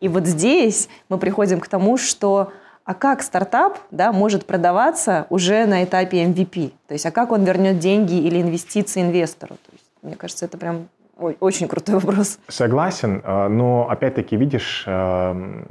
И 0.00 0.08
вот 0.08 0.26
здесь 0.26 0.88
мы 1.08 1.18
приходим 1.18 1.60
к 1.60 1.68
тому, 1.68 1.98
что 1.98 2.52
а 2.84 2.94
как 2.94 3.22
стартап 3.22 3.78
да, 3.90 4.12
может 4.12 4.44
продаваться 4.46 5.26
уже 5.30 5.66
на 5.66 5.84
этапе 5.84 6.24
MVP? 6.24 6.72
То 6.88 6.94
есть, 6.94 7.06
а 7.06 7.10
как 7.10 7.30
он 7.30 7.44
вернет 7.44 7.78
деньги 7.78 8.14
или 8.14 8.40
инвестиции 8.40 9.02
инвестору? 9.02 9.54
То 9.54 9.72
есть, 9.72 9.84
мне 10.02 10.16
кажется, 10.16 10.46
это 10.46 10.58
прям 10.58 10.88
ой, 11.16 11.36
очень 11.38 11.68
крутой 11.68 11.96
вопрос. 11.96 12.38
Согласен, 12.48 13.22
э, 13.24 13.48
но 13.48 13.88
опять-таки 13.88 14.36
видишь 14.36 14.84
э, 14.86 15.64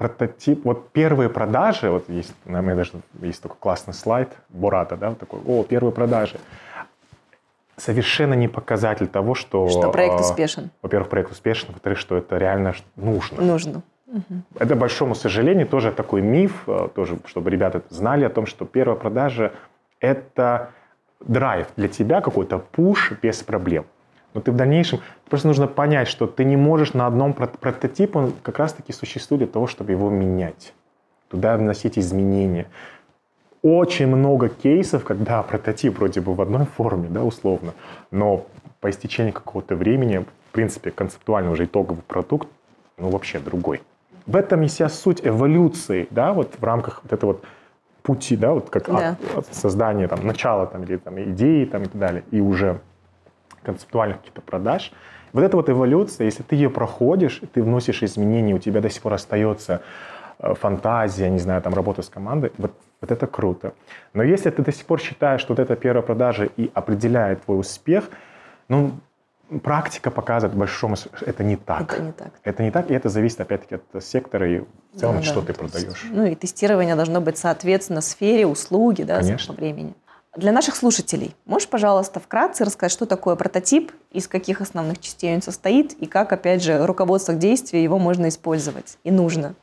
прототип, 0.00 0.64
вот 0.64 0.88
первые 0.92 1.28
продажи, 1.28 1.90
вот 1.90 2.08
есть, 2.08 2.32
на 2.46 2.62
меня 2.62 2.74
даже 2.74 2.92
есть 3.20 3.42
такой 3.42 3.58
классный 3.60 3.92
слайд 3.92 4.30
Бурата, 4.48 4.96
да, 4.96 5.10
вот 5.10 5.18
такой, 5.18 5.40
о, 5.46 5.62
первые 5.62 5.92
продажи, 5.92 6.38
совершенно 7.76 8.32
не 8.32 8.48
показатель 8.48 9.08
того, 9.08 9.34
что... 9.34 9.68
Что 9.68 9.92
проект 9.92 10.14
э, 10.14 10.20
успешен. 10.20 10.70
Во-первых, 10.80 11.10
проект 11.10 11.32
успешен, 11.32 11.68
во-вторых, 11.72 11.98
что 11.98 12.16
это 12.16 12.38
реально 12.38 12.74
нужно. 12.96 13.42
Нужно. 13.42 13.82
Это, 14.58 14.74
к 14.74 14.78
большому 14.78 15.14
сожалению, 15.14 15.66
тоже 15.66 15.92
такой 15.92 16.22
миф, 16.22 16.62
э, 16.66 16.88
тоже, 16.94 17.18
чтобы 17.26 17.50
ребята 17.50 17.82
знали 17.90 18.24
о 18.24 18.30
том, 18.30 18.46
что 18.46 18.64
первая 18.64 18.96
продажа– 18.96 19.52
это 20.00 20.70
драйв 21.20 21.66
для 21.76 21.88
тебя, 21.88 22.22
какой-то 22.22 22.58
пуш 22.58 23.12
без 23.20 23.42
проблем. 23.42 23.84
Но 24.34 24.40
ты 24.40 24.52
в 24.52 24.56
дальнейшем, 24.56 25.00
просто 25.28 25.48
нужно 25.48 25.66
понять, 25.66 26.08
что 26.08 26.26
ты 26.26 26.44
не 26.44 26.56
можешь 26.56 26.94
на 26.94 27.06
одном 27.06 27.32
прот- 27.32 27.58
прототипе, 27.58 28.18
он 28.18 28.32
как 28.42 28.58
раз-таки 28.58 28.92
существует 28.92 29.40
для 29.40 29.48
того, 29.48 29.66
чтобы 29.66 29.90
его 29.92 30.08
менять, 30.10 30.72
туда 31.28 31.56
вносить 31.56 31.98
изменения. 31.98 32.66
Очень 33.62 34.06
много 34.06 34.48
кейсов, 34.48 35.04
когда 35.04 35.42
прототип 35.42 35.98
вроде 35.98 36.20
бы 36.20 36.34
в 36.34 36.40
одной 36.40 36.64
форме, 36.64 37.08
да, 37.10 37.24
условно, 37.24 37.72
но 38.10 38.46
по 38.80 38.88
истечении 38.88 39.32
какого-то 39.32 39.76
времени, 39.76 40.18
в 40.18 40.52
принципе, 40.52 40.90
концептуально 40.90 41.50
уже 41.50 41.64
итоговый 41.64 42.02
продукт, 42.06 42.48
ну, 42.96 43.10
вообще 43.10 43.38
другой. 43.38 43.82
В 44.26 44.36
этом 44.36 44.62
и 44.62 44.66
вся 44.68 44.88
суть 44.88 45.20
эволюции, 45.26 46.06
да, 46.10 46.32
вот 46.32 46.54
в 46.58 46.64
рамках 46.64 47.00
вот 47.02 47.12
этого 47.12 47.32
вот 47.32 47.44
пути, 48.02 48.36
да, 48.36 48.52
вот 48.54 48.70
как 48.70 48.86
Да. 48.86 49.16
от- 49.34 49.38
от 49.38 49.54
создания 49.54 50.08
там 50.08 50.26
начала 50.26 50.66
там 50.66 50.84
или 50.84 50.96
там 50.96 51.20
идеи 51.20 51.64
там 51.66 51.82
и 51.82 51.86
так 51.86 51.98
далее, 51.98 52.22
и 52.30 52.40
уже 52.40 52.80
концептуальных 53.62 54.18
каких-то 54.18 54.40
продаж. 54.40 54.92
Вот 55.32 55.44
эта 55.44 55.56
вот 55.56 55.68
эволюция, 55.68 56.24
если 56.24 56.42
ты 56.42 56.56
ее 56.56 56.70
проходишь, 56.70 57.40
ты 57.52 57.62
вносишь 57.62 58.02
изменения, 58.02 58.54
у 58.54 58.58
тебя 58.58 58.80
до 58.80 58.90
сих 58.90 59.02
пор 59.02 59.14
остается 59.14 59.82
э, 60.38 60.54
фантазия, 60.54 61.30
не 61.30 61.38
знаю, 61.38 61.62
там 61.62 61.74
работа 61.74 62.02
с 62.02 62.08
командой, 62.08 62.52
вот, 62.58 62.72
вот 63.00 63.10
это 63.10 63.26
круто. 63.26 63.72
Но 64.12 64.22
если 64.22 64.50
ты 64.50 64.62
до 64.62 64.72
сих 64.72 64.86
пор 64.86 65.00
считаешь, 65.00 65.40
что 65.40 65.54
вот 65.54 65.60
эта 65.60 65.76
первая 65.76 66.02
продажа 66.02 66.48
и 66.56 66.70
определяет 66.74 67.44
твой 67.44 67.60
успех, 67.60 68.10
ну, 68.68 68.92
практика 69.62 70.10
показывает 70.10 70.56
большому, 70.56 70.96
это 71.26 71.42
не 71.42 71.56
так. 71.56 71.92
Это 71.92 72.02
не 72.02 72.12
так. 72.12 72.32
Это 72.44 72.62
не 72.62 72.70
так, 72.70 72.90
и 72.90 72.94
это 72.94 73.08
зависит 73.08 73.40
опять-таки 73.40 73.76
от 73.76 74.04
сектора 74.04 74.48
и 74.48 74.60
в 74.60 74.98
целом, 74.98 75.16
Ну 75.16 75.22
что 75.22 75.40
да, 75.40 75.48
ты 75.48 75.52
то 75.54 75.62
есть, 75.62 75.74
продаешь. 75.74 76.06
Ну 76.10 76.24
и 76.24 76.34
тестирование 76.34 76.94
должно 76.94 77.20
быть 77.20 77.38
соответственно 77.38 78.00
сфере, 78.00 78.46
услуги, 78.46 79.02
да, 79.02 79.18
Конечно. 79.20 79.54
времени. 79.54 79.94
Для 80.36 80.52
наших 80.52 80.76
слушателей, 80.76 81.34
можешь, 81.44 81.68
пожалуйста, 81.68 82.20
вкратце 82.20 82.64
рассказать, 82.64 82.92
что 82.92 83.04
такое 83.04 83.34
прототип, 83.34 83.90
из 84.12 84.28
каких 84.28 84.60
основных 84.60 85.00
частей 85.00 85.34
он 85.34 85.42
состоит, 85.42 85.92
и 85.94 86.06
как, 86.06 86.32
опять 86.32 86.62
же, 86.62 86.86
руководство 86.86 87.32
к 87.32 87.38
действию 87.38 87.82
его 87.82 87.98
можно 87.98 88.28
использовать 88.28 88.96
и 89.02 89.10
нужно? 89.10 89.54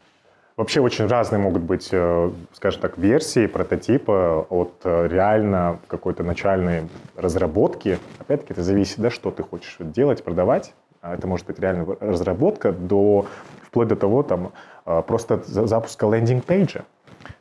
Вообще 0.58 0.82
очень 0.82 1.08
разные 1.08 1.40
могут 1.40 1.62
быть, 1.62 1.88
э, 1.94 2.32
скажем 2.52 2.82
так, 2.82 2.98
версии 2.98 3.48
прототипа 3.48 4.46
от 4.50 4.74
э, 4.84 5.08
реально 5.08 5.80
какой-то 5.88 6.24
начальной 6.24 6.90
разработки. 7.16 7.98
Опять-таки 8.20 8.54
это 8.54 8.64
зависит, 8.64 9.00
да, 9.00 9.10
что 9.10 9.32
ты 9.32 9.44
хочешь 9.44 9.78
делать, 9.80 10.22
продавать. 10.24 10.74
А 11.02 11.14
Это 11.14 11.28
может 11.28 11.46
быть 11.46 11.60
реально 11.60 11.96
разработка 12.02 12.74
до 12.74 13.28
вплоть 13.62 13.88
до 13.88 13.96
того, 13.96 14.24
там, 14.24 14.52
э, 14.86 15.02
просто 15.04 15.42
за- 15.46 15.68
запуска 15.68 16.08
лендинг-пейджа. 16.08 16.82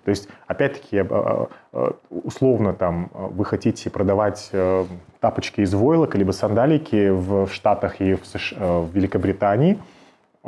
То 0.05 0.11
есть, 0.11 0.29
опять-таки, 0.47 0.99
э, 0.99 1.47
э, 1.73 1.91
условно, 2.11 2.73
там, 2.73 3.11
вы 3.13 3.45
хотите 3.45 3.91
продавать 3.91 4.51
э, 4.53 4.85
тапочки 5.21 5.61
из 5.61 5.75
войлока, 5.75 6.19
либо 6.19 6.33
сандалики 6.33 7.11
в 7.11 7.49
Штатах 7.49 8.01
и 8.01 8.15
в, 8.15 8.27
США, 8.27 8.59
э, 8.59 8.81
в 8.81 8.95
Великобритании, 8.95 9.79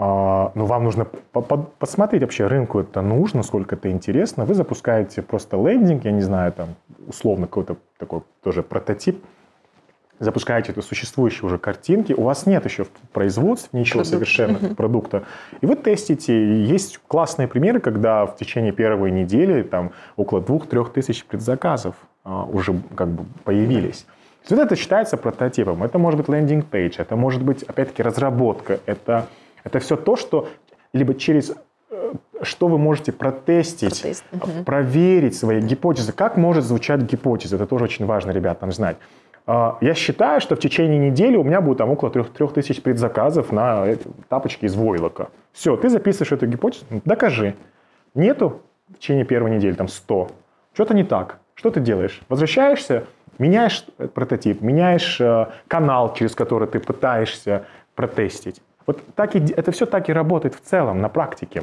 а, 0.01 0.53
но 0.55 0.65
вам 0.65 0.85
нужно 0.85 1.05
по- 1.05 1.41
по- 1.41 1.57
посмотреть 1.57 2.23
вообще 2.23 2.47
рынку 2.47 2.79
это 2.79 3.03
нужно, 3.03 3.43
сколько 3.43 3.75
это 3.75 3.91
интересно. 3.91 4.45
Вы 4.45 4.55
запускаете 4.55 5.23
просто 5.23 5.57
лендинг, 5.57 6.05
я 6.05 6.13
не 6.13 6.21
знаю, 6.21 6.53
там 6.53 6.69
условно 7.09 7.49
какой-то 7.49 7.77
такой 7.99 8.23
тоже 8.45 8.63
прототип, 8.63 9.25
запускаете 10.21 10.73
эту 10.73 10.83
существующие 10.83 11.47
уже 11.47 11.59
картинки, 11.59 12.13
у 12.13 12.23
вас 12.23 12.47
нет 12.47 12.65
еще 12.65 12.85
в 12.85 12.91
производстве 13.13 13.79
ничего 13.79 14.01
Продукт. 14.01 14.11
совершенно 14.11 14.75
продукта, 14.75 15.25
и 15.61 15.67
вы 15.67 15.77
тестите. 15.77 16.65
Есть 16.65 16.99
классные 17.07 17.49
примеры, 17.49 17.81
когда 17.81 18.27
в 18.27 18.37
течение 18.37 18.73
первой 18.73 19.11
недели 19.11 19.63
там 19.63 19.93
около 20.17 20.41
двух-трех 20.41 20.93
тысяч 20.93 21.25
предзаказов 21.25 21.97
а, 22.25 22.45
уже 22.45 22.75
как 22.95 23.09
бы 23.09 23.25
появились. 23.45 24.07
То 24.49 24.55
есть 24.55 24.63
вот 24.63 24.67
это 24.67 24.77
считается 24.77 25.17
прототипом. 25.17 25.83
Это 25.83 25.99
может 25.99 26.19
быть 26.19 26.29
лендинг-пейдж, 26.29 26.97
это 26.99 27.17
может 27.17 27.43
быть, 27.43 27.63
опять-таки, 27.63 28.03
разработка. 28.03 28.81
Это, 28.87 29.27
это 29.65 29.79
все 29.79 29.97
то, 29.97 30.17
что 30.17 30.49
либо 30.93 31.15
через 31.15 31.53
э, 31.91 32.13
что 32.43 32.69
вы 32.69 32.79
можете 32.79 33.13
протестить, 33.13 34.01
Протест, 34.01 34.25
а, 34.33 34.65
проверить 34.65 35.37
свои 35.37 35.61
гипотезы. 35.61 36.13
Как 36.13 36.37
может 36.37 36.65
звучать 36.65 37.03
гипотеза? 37.03 37.57
Это 37.57 37.67
тоже 37.67 37.85
очень 37.85 38.07
важно, 38.07 38.31
ребятам, 38.31 38.73
знать. 38.73 38.97
А, 39.51 39.79
Я 39.81 39.95
считаю, 39.95 40.43
что 40.43 40.57
в 40.57 40.61
течение 40.61 40.99
недели 40.99 41.35
у 41.35 41.43
меня 41.43 41.63
будет 41.63 41.79
там 41.79 41.89
около 41.89 42.11
трех, 42.11 42.31
трех 42.31 42.53
тысяч 42.53 42.83
предзаказов 42.83 43.51
на 43.51 43.97
тапочки 44.29 44.67
из 44.67 44.77
войлока. 44.77 45.31
Все, 45.53 45.75
ты 45.79 45.89
записываешь 45.89 46.33
эту 46.33 46.47
гипотезу, 46.47 46.85
ну, 46.91 47.01
докажи. 47.07 47.55
Нету 48.15 48.61
в 48.89 48.99
течение 48.99 49.25
первой 49.25 49.51
недели 49.51 49.73
там 49.73 49.89
100. 49.89 50.29
Что-то 50.75 50.93
не 50.93 51.03
так. 51.03 51.39
Что 51.55 51.71
ты 51.71 51.81
делаешь? 51.81 52.21
Возвращаешься, 52.29 53.05
меняешь 53.39 53.87
прототип, 54.13 54.61
меняешь 54.61 55.19
э, 55.19 55.47
канал, 55.67 56.13
через 56.13 56.35
который 56.35 56.69
ты 56.69 56.79
пытаешься 56.79 57.65
протестить. 57.95 58.61
Вот 58.87 59.01
так 59.15 59.35
и, 59.35 59.39
это 59.39 59.73
все 59.73 59.87
так 59.87 60.11
и 60.11 60.13
работает 60.13 60.57
в 60.57 60.61
целом 60.61 61.01
на 61.01 61.09
практике. 61.09 61.63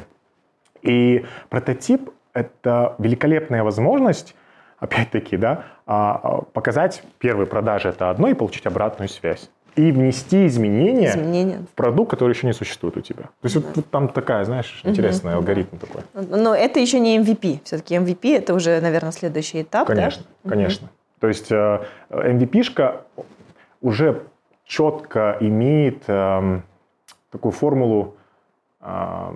И 0.82 1.24
прототип– 1.50 2.10
это 2.32 2.96
великолепная 2.98 3.62
возможность, 3.62 4.34
опять-таки, 4.78 5.36
да, 5.36 5.64
а, 5.86 6.20
а, 6.22 6.42
показать 6.42 7.02
первые 7.18 7.46
продажи– 7.46 7.88
это 7.90 8.10
одно, 8.10 8.28
и 8.28 8.34
получить 8.34 8.66
обратную 8.66 9.08
связь. 9.08 9.50
И 9.74 9.92
внести 9.92 10.46
изменения, 10.46 11.10
Изменения. 11.10 11.58
в 11.70 11.74
продукт, 11.74 12.10
который 12.10 12.32
еще 12.32 12.46
не 12.46 12.54
существует 12.54 12.96
у 12.96 13.02
тебя. 13.02 13.24
То 13.24 13.28
есть 13.42 13.56
вот, 13.56 13.66
вот 13.76 13.90
там 13.90 14.08
такая, 14.08 14.42
знаешь, 14.46 14.80
интересный 14.84 15.34
алгоритм 15.34 15.76
такой. 15.76 16.00
Но 16.14 16.54
это 16.54 16.80
еще 16.80 16.98
не 16.98 17.18
MVP. 17.18 17.60
Все-таки 17.64 17.94
MVP 17.94 18.36
это 18.38 18.54
уже, 18.54 18.80
наверное, 18.80 19.12
следующий 19.12 19.60
этап. 19.62 19.88
да? 19.88 19.94
Конечно, 19.94 20.24
конечно. 20.48 20.88
То 21.20 21.28
есть 21.28 21.52
э, 21.52 21.80
MVP-шка 22.08 23.02
уже 23.82 24.22
четко 24.64 25.36
имеет 25.40 26.04
эм, 26.08 26.62
такую 27.30 27.52
формулу 27.52 28.14
э, 28.80 29.32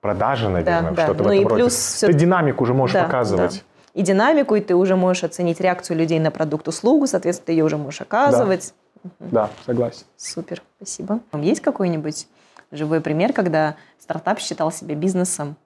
продажи, 0.00 0.48
наверное, 0.48 0.92
да. 0.92 1.04
что-то 1.04 1.22
Ну 1.24 1.28
в 1.28 1.32
и 1.32 1.36
этом 1.36 1.48
роде. 1.48 1.62
плюс 1.62 1.98
Ты 2.00 2.12
динамику 2.14 2.64
уже 2.64 2.72
можешь 2.74 2.94
Да, 2.94 3.04
показывать. 3.04 3.62
да. 3.62 3.75
И 3.96 4.02
динамику, 4.02 4.56
и 4.56 4.60
ты 4.60 4.74
уже 4.74 4.94
можешь 4.94 5.24
оценить 5.24 5.58
реакцию 5.58 5.96
людей 5.96 6.20
на 6.20 6.30
продукт, 6.30 6.68
услугу, 6.68 7.06
соответственно, 7.06 7.46
ты 7.46 7.52
ее 7.52 7.64
уже 7.64 7.78
можешь 7.78 8.02
оказывать. 8.02 8.74
Да, 9.20 9.48
согласен. 9.64 10.04
Супер, 10.18 10.60
спасибо. 10.76 11.20
Есть 11.32 11.62
какой-нибудь 11.62 12.28
живой 12.70 13.00
пример, 13.00 13.32
когда 13.32 13.76
стартап 13.98 14.38
считал 14.38 14.70
себя 14.70 14.94
бизнесом 14.94 15.56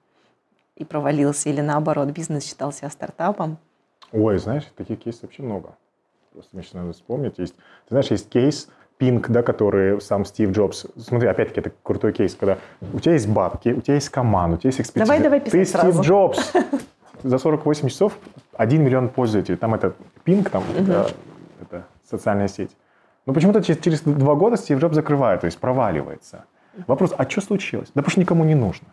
и 0.77 0.85
провалился, 0.85 1.49
или 1.49 1.59
наоборот, 1.59 2.07
бизнес 2.11 2.45
считал 2.45 2.71
себя 2.71 2.89
стартапом? 2.89 3.57
Ой, 4.13 4.37
знаешь, 4.37 4.63
таких 4.77 4.99
кейсов 4.99 5.23
вообще 5.23 5.43
много. 5.43 5.75
Просто 6.31 6.51
мне 6.53 6.63
сейчас 6.63 6.75
надо 6.75 6.93
вспомнить. 6.93 7.37
Есть, 7.37 7.55
ты 7.55 7.89
знаешь, 7.89 8.11
есть 8.11 8.29
кейс 8.29 8.69
Pink, 8.97 9.25
да, 9.27 9.43
который 9.43 9.99
сам 9.99 10.23
Стив 10.23 10.51
Джобс. 10.51 10.85
Смотри, 10.97 11.27
опять-таки, 11.27 11.59
это 11.59 11.73
крутой 11.83 12.13
кейс, 12.13 12.35
когда 12.35 12.59
у 12.93 12.99
тебя 13.01 13.11
есть 13.11 13.27
бабки, 13.27 13.69
у 13.69 13.81
тебя 13.81 13.95
есть 13.95 14.07
команда, 14.07 14.55
у 14.55 14.59
тебя 14.59 14.69
есть 14.69 14.79
экспертиза. 14.79 15.05
Давай, 15.05 15.21
давай 15.21 15.39
Ты 15.41 15.51
писать 15.51 15.67
Стив 15.67 15.81
сразу. 15.81 16.01
Джобс. 16.01 16.53
За 17.23 17.37
48 17.37 17.89
часов 17.89 18.17
1 18.57 18.83
миллион 18.83 19.09
пользователей. 19.09 19.57
Там 19.57 19.73
это 19.73 19.93
Pink, 20.25 20.49
там 20.49 20.63
это, 20.77 21.11
это 21.61 21.85
социальная 22.09 22.47
сеть. 22.47 22.71
Но 23.25 23.33
почему-то 23.33 23.61
через, 23.61 23.81
через 23.81 24.01
два 24.01 24.35
года 24.35 24.57
Стив 24.57 24.79
Джобс 24.79 24.95
закрывает, 24.95 25.41
то 25.41 25.45
есть 25.45 25.59
проваливается. 25.59 26.45
Вопрос, 26.87 27.13
а 27.17 27.29
что 27.29 27.41
случилось? 27.41 27.89
Да 27.93 28.01
потому 28.01 28.11
что 28.11 28.21
никому 28.21 28.43
не 28.43 28.55
нужно. 28.55 28.87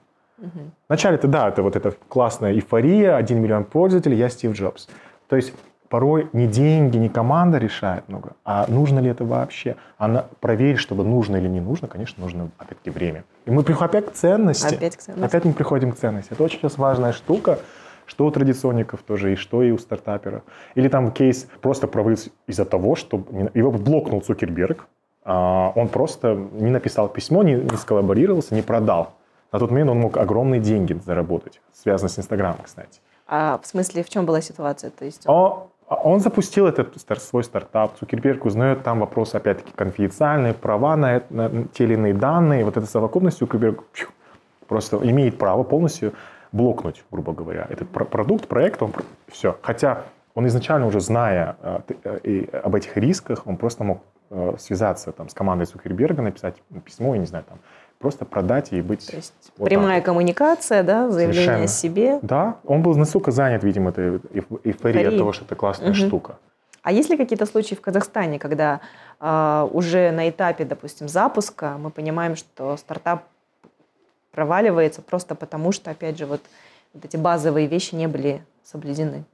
Вначале 0.88 1.16
это, 1.16 1.26
да, 1.26 1.49
это 1.49 1.62
вот 1.62 1.76
эта 1.76 1.94
классная 2.08 2.52
эйфория, 2.52 3.16
1 3.16 3.40
миллион 3.40 3.64
пользователей, 3.64 4.16
я 4.16 4.28
Стив 4.28 4.52
Джобс. 4.52 4.88
То 5.28 5.37
есть 5.37 5.52
порой 5.88 6.28
не 6.32 6.47
деньги, 6.47 6.97
не 6.97 7.08
команда 7.08 7.58
решает 7.58 8.08
много, 8.08 8.32
а 8.44 8.66
нужно 8.68 9.00
ли 9.00 9.11
это 9.11 9.25
вообще. 9.25 9.76
Она 9.97 10.26
проверить, 10.40 10.78
чтобы 10.78 11.04
нужно 11.04 11.37
или 11.37 11.49
не 11.49 11.61
нужно, 11.61 11.88
конечно, 11.88 12.23
нужно 12.23 12.50
опять-таки 12.58 12.90
время. 12.90 13.25
И 13.47 13.50
мы 13.50 13.62
приходим 13.62 13.87
опять 13.87 14.06
к 14.06 14.12
ценности. 14.12 14.75
Опять 14.75 14.97
к 14.97 15.00
ценности. 15.00 15.25
Опять 15.25 15.44
мы 15.44 15.52
приходим 15.52 15.92
к 15.92 15.97
ценности. 15.97 16.32
Это 16.32 16.42
очень 16.42 16.58
сейчас 16.58 16.78
важная 16.78 17.12
штука, 17.12 17.58
что 18.09 18.27
у 18.27 18.31
традиционников 18.31 19.03
тоже, 19.03 19.33
и 19.33 19.37
что 19.37 19.62
и 19.62 19.71
у 19.71 19.79
стартаперов. 19.79 20.43
Или 20.75 20.88
там 20.88 21.12
кейс 21.12 21.47
просто 21.61 21.87
провалился 21.87 22.31
из-за 22.47 22.65
того, 22.65 22.97
что 22.97 23.23
его 23.55 23.71
блокнул 23.71 24.21
Цукерберг, 24.21 24.88
а, 25.25 25.73
он 25.77 25.88
просто 25.88 26.35
не 26.53 26.71
написал 26.71 27.09
письмо, 27.09 27.43
не, 27.43 27.55
не 27.55 27.77
сколлаборировался, 27.77 28.55
не 28.55 28.62
продал. 28.62 29.12
На 29.53 29.59
тот 29.59 29.71
момент 29.71 29.91
он 29.91 29.99
мог 29.99 30.17
огромные 30.17 30.61
деньги 30.61 30.99
заработать, 31.05 31.61
связано 31.73 32.09
с 32.09 32.19
Инстаграмом, 32.19 32.61
кстати. 32.65 33.00
А 33.27 33.61
в 33.62 33.67
смысле, 33.67 34.03
в 34.03 34.09
чем 34.09 34.25
была 34.27 34.41
ситуация? 34.41 34.91
То 34.91 35.05
есть 35.05 35.29
он... 35.29 35.69
Он 35.91 36.21
запустил 36.21 36.67
этот 36.67 36.97
свой 37.19 37.43
стартап, 37.43 37.97
Цукерберг 37.99 38.45
узнает 38.45 38.83
там 38.83 39.00
вопросы, 39.00 39.37
опять-таки, 39.37 39.73
конфиденциальные, 39.75 40.53
права 40.53 40.97
на, 40.97 41.23
на 41.31 41.65
те 41.73 41.85
или 41.85 41.95
иные 41.95 42.12
данные. 42.12 42.62
Вот 42.67 42.77
эта 42.77 42.85
совокупность 42.85 43.38
Цукерберг 43.38 43.83
просто 44.67 44.99
имеет 44.99 45.38
право 45.38 45.62
полностью 45.62 46.12
блокнуть, 46.52 47.05
грубо 47.11 47.33
говоря, 47.33 47.67
этот 47.69 47.88
продукт, 47.90 48.49
проект, 48.49 48.83
он 48.83 48.93
все. 49.28 49.59
Хотя 49.62 50.05
он 50.35 50.47
изначально 50.47 50.87
уже 50.87 51.00
зная 51.00 51.57
э, 51.62 51.81
э, 52.05 52.45
об 52.62 52.75
этих 52.75 52.97
рисках, 52.97 53.47
он 53.47 53.57
просто 53.57 53.85
мог 53.85 54.02
э, 54.31 54.55
связаться 54.59 55.12
там, 55.12 55.28
с 55.28 55.35
командой 55.35 55.64
Цукерберга, 55.64 56.23
написать 56.23 56.57
письмо, 56.85 57.14
я 57.14 57.21
не 57.21 57.26
знаю, 57.26 57.45
там, 57.49 57.59
просто 57.99 58.25
продать 58.25 58.73
и 58.73 58.81
быть... 58.81 59.07
То 59.07 59.17
есть 59.17 59.52
вот 59.57 59.69
прямая 59.69 59.97
так. 59.97 60.07
коммуникация, 60.07 60.83
да, 60.83 61.11
заявление 61.11 61.45
Совершенно. 61.45 61.64
о 61.64 61.67
себе. 61.67 62.19
Да, 62.23 62.57
он 62.64 62.83
был 62.83 62.97
настолько 62.97 63.31
занят, 63.31 63.64
видимо, 63.64 63.90
этой 63.90 64.21
эйфорией 64.64 65.09
от 65.09 65.19
того, 65.19 65.33
что 65.33 65.45
это 65.45 65.57
классная 65.57 65.90
угу. 65.90 65.97
штука. 65.97 66.38
А 66.83 66.93
есть 66.93 67.11
ли 67.11 67.17
какие-то 67.17 67.45
случаи 67.45 67.75
в 67.75 67.81
Казахстане, 67.81 68.38
когда 68.38 68.81
э, 69.21 69.69
уже 69.73 70.11
на 70.12 70.31
этапе, 70.31 70.64
допустим, 70.64 71.09
запуска 71.09 71.76
мы 71.78 71.90
понимаем, 71.90 72.37
что 72.37 72.76
стартап 72.76 73.25
проваливается 74.38 75.02
просто 75.02 75.35
потому, 75.35 75.73
что, 75.73 75.90
опять 75.90 76.16
же, 76.16 76.25
вот, 76.25 76.40
вот 76.95 77.04
эти 77.04 77.16
базовые 77.16 77.66
вещи 77.66 77.97
не 77.97 78.07
были 78.07 78.40
соблюдены? 78.62 79.25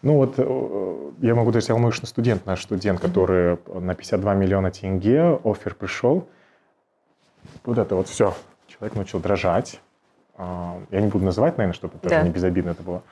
Ну 0.00 0.18
вот 0.18 0.34
э, 0.36 1.10
я 1.22 1.34
могу 1.34 1.50
сказать, 1.50 1.70
Алмышный 1.70 2.06
студент, 2.06 2.46
наш 2.46 2.62
студент, 2.62 3.00
который 3.00 3.58
на 3.66 3.96
52 3.96 4.34
миллиона 4.34 4.70
тенге, 4.70 5.40
офер 5.42 5.74
пришел, 5.74 6.28
вот 7.64 7.78
это 7.78 7.96
вот 7.96 8.06
все, 8.06 8.32
человек 8.68 8.96
начал 8.96 9.18
дрожать. 9.18 9.80
А, 10.36 10.80
я 10.92 11.00
не 11.00 11.08
буду 11.08 11.24
называть, 11.24 11.58
наверное, 11.58 11.74
чтобы 11.74 11.94
это 11.96 12.10
да. 12.10 12.22
не 12.22 12.30
безобидно 12.30 12.70
это 12.70 12.84
было. 12.84 13.02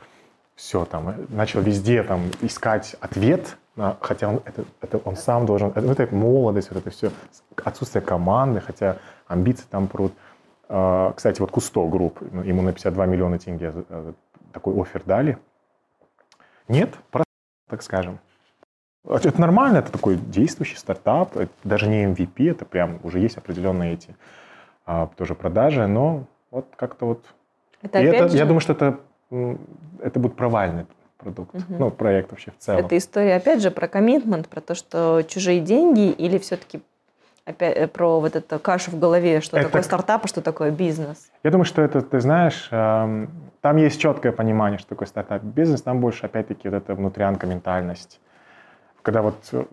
Все 0.54 0.84
там, 0.84 1.08
э, 1.08 1.14
начал 1.28 1.60
везде 1.60 2.04
там 2.04 2.30
искать 2.40 2.94
ответ, 3.00 3.56
хотя 3.76 4.28
он, 4.28 4.42
это, 4.44 4.64
это 4.80 4.98
он 4.98 5.16
сам 5.16 5.46
должен, 5.46 5.68
это, 5.74 5.80
это 5.80 6.14
молодость, 6.14 6.70
вот 6.70 6.78
это 6.78 6.90
все, 6.90 7.10
отсутствие 7.64 8.02
команды, 8.02 8.60
хотя 8.60 8.98
амбиции 9.26 9.64
там 9.70 9.86
прут. 9.86 10.12
А, 10.68 11.12
кстати, 11.12 11.40
вот 11.40 11.50
Кусто 11.50 11.86
групп, 11.86 12.20
ему 12.44 12.62
на 12.62 12.72
52 12.72 13.06
миллиона 13.06 13.38
тенге 13.38 13.72
э, 13.88 14.12
такой 14.52 14.80
офер 14.80 15.02
дали, 15.04 15.38
нет, 16.68 16.94
просто, 17.10 17.30
так 17.68 17.82
скажем. 17.82 18.18
Это 19.04 19.40
нормально, 19.40 19.78
это 19.78 19.90
такой 19.90 20.16
действующий 20.16 20.76
стартап, 20.76 21.36
это 21.36 21.52
даже 21.64 21.88
не 21.88 22.04
MVP, 22.04 22.50
это 22.50 22.64
прям 22.64 23.00
уже 23.02 23.18
есть 23.18 23.36
определенные 23.36 23.94
эти 23.94 24.14
а, 24.86 25.08
тоже 25.16 25.34
продажи, 25.34 25.86
но 25.86 26.24
вот 26.50 26.66
как-то 26.76 27.06
вот... 27.06 27.24
Это, 27.80 28.00
и 28.00 28.04
это 28.04 28.28
же... 28.28 28.36
Я 28.36 28.44
думаю, 28.44 28.60
что 28.60 28.74
это, 28.74 29.00
это 30.00 30.20
будет 30.20 30.36
провальный 30.36 30.86
продукт, 31.22 31.54
угу. 31.54 31.64
ну, 31.78 31.90
проект 31.90 32.30
вообще 32.30 32.50
в 32.50 32.58
целом. 32.58 32.84
Это 32.84 32.96
история, 32.96 33.36
опять 33.36 33.62
же, 33.62 33.70
про 33.70 33.88
коммитмент, 33.88 34.48
про 34.48 34.60
то, 34.60 34.74
что 34.74 35.22
чужие 35.28 35.60
деньги 35.60 36.10
или 36.10 36.38
все-таки 36.38 36.80
опять 37.44 37.76
э, 37.76 37.88
про 37.88 38.20
вот 38.20 38.36
эту 38.36 38.58
кашу 38.58 38.90
в 38.90 38.98
голове, 38.98 39.40
что 39.40 39.56
это... 39.56 39.66
такое 39.66 39.82
стартап, 39.82 40.24
а 40.24 40.28
что 40.28 40.42
такое 40.42 40.70
бизнес? 40.70 41.30
Я 41.42 41.50
думаю, 41.50 41.64
что 41.64 41.82
это, 41.82 42.02
ты 42.02 42.20
знаешь, 42.20 42.68
эм, 42.70 43.30
там 43.60 43.76
есть 43.76 44.00
четкое 44.00 44.32
понимание, 44.32 44.78
что 44.78 44.90
такое 44.90 45.08
стартап 45.08 45.42
бизнес, 45.42 45.82
там 45.82 46.00
больше, 46.00 46.26
опять-таки, 46.26 46.68
вот 46.68 46.76
эта 46.76 46.94
внутрянка, 46.94 47.46
ментальность. 47.46 48.20
Когда 49.02 49.22
вот, 49.22 49.36
э, 49.52 49.64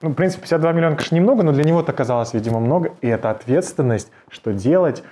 ну, 0.00 0.10
в 0.10 0.14
принципе, 0.14 0.42
52 0.42 0.72
миллиона, 0.72 0.96
конечно, 0.96 1.14
немного, 1.14 1.42
но 1.42 1.52
для 1.52 1.64
него 1.64 1.80
это 1.80 1.92
оказалось, 1.92 2.34
видимо, 2.34 2.60
много, 2.60 2.92
и 3.00 3.08
это 3.08 3.30
ответственность, 3.30 4.10
что 4.28 4.52
делать, 4.52 5.02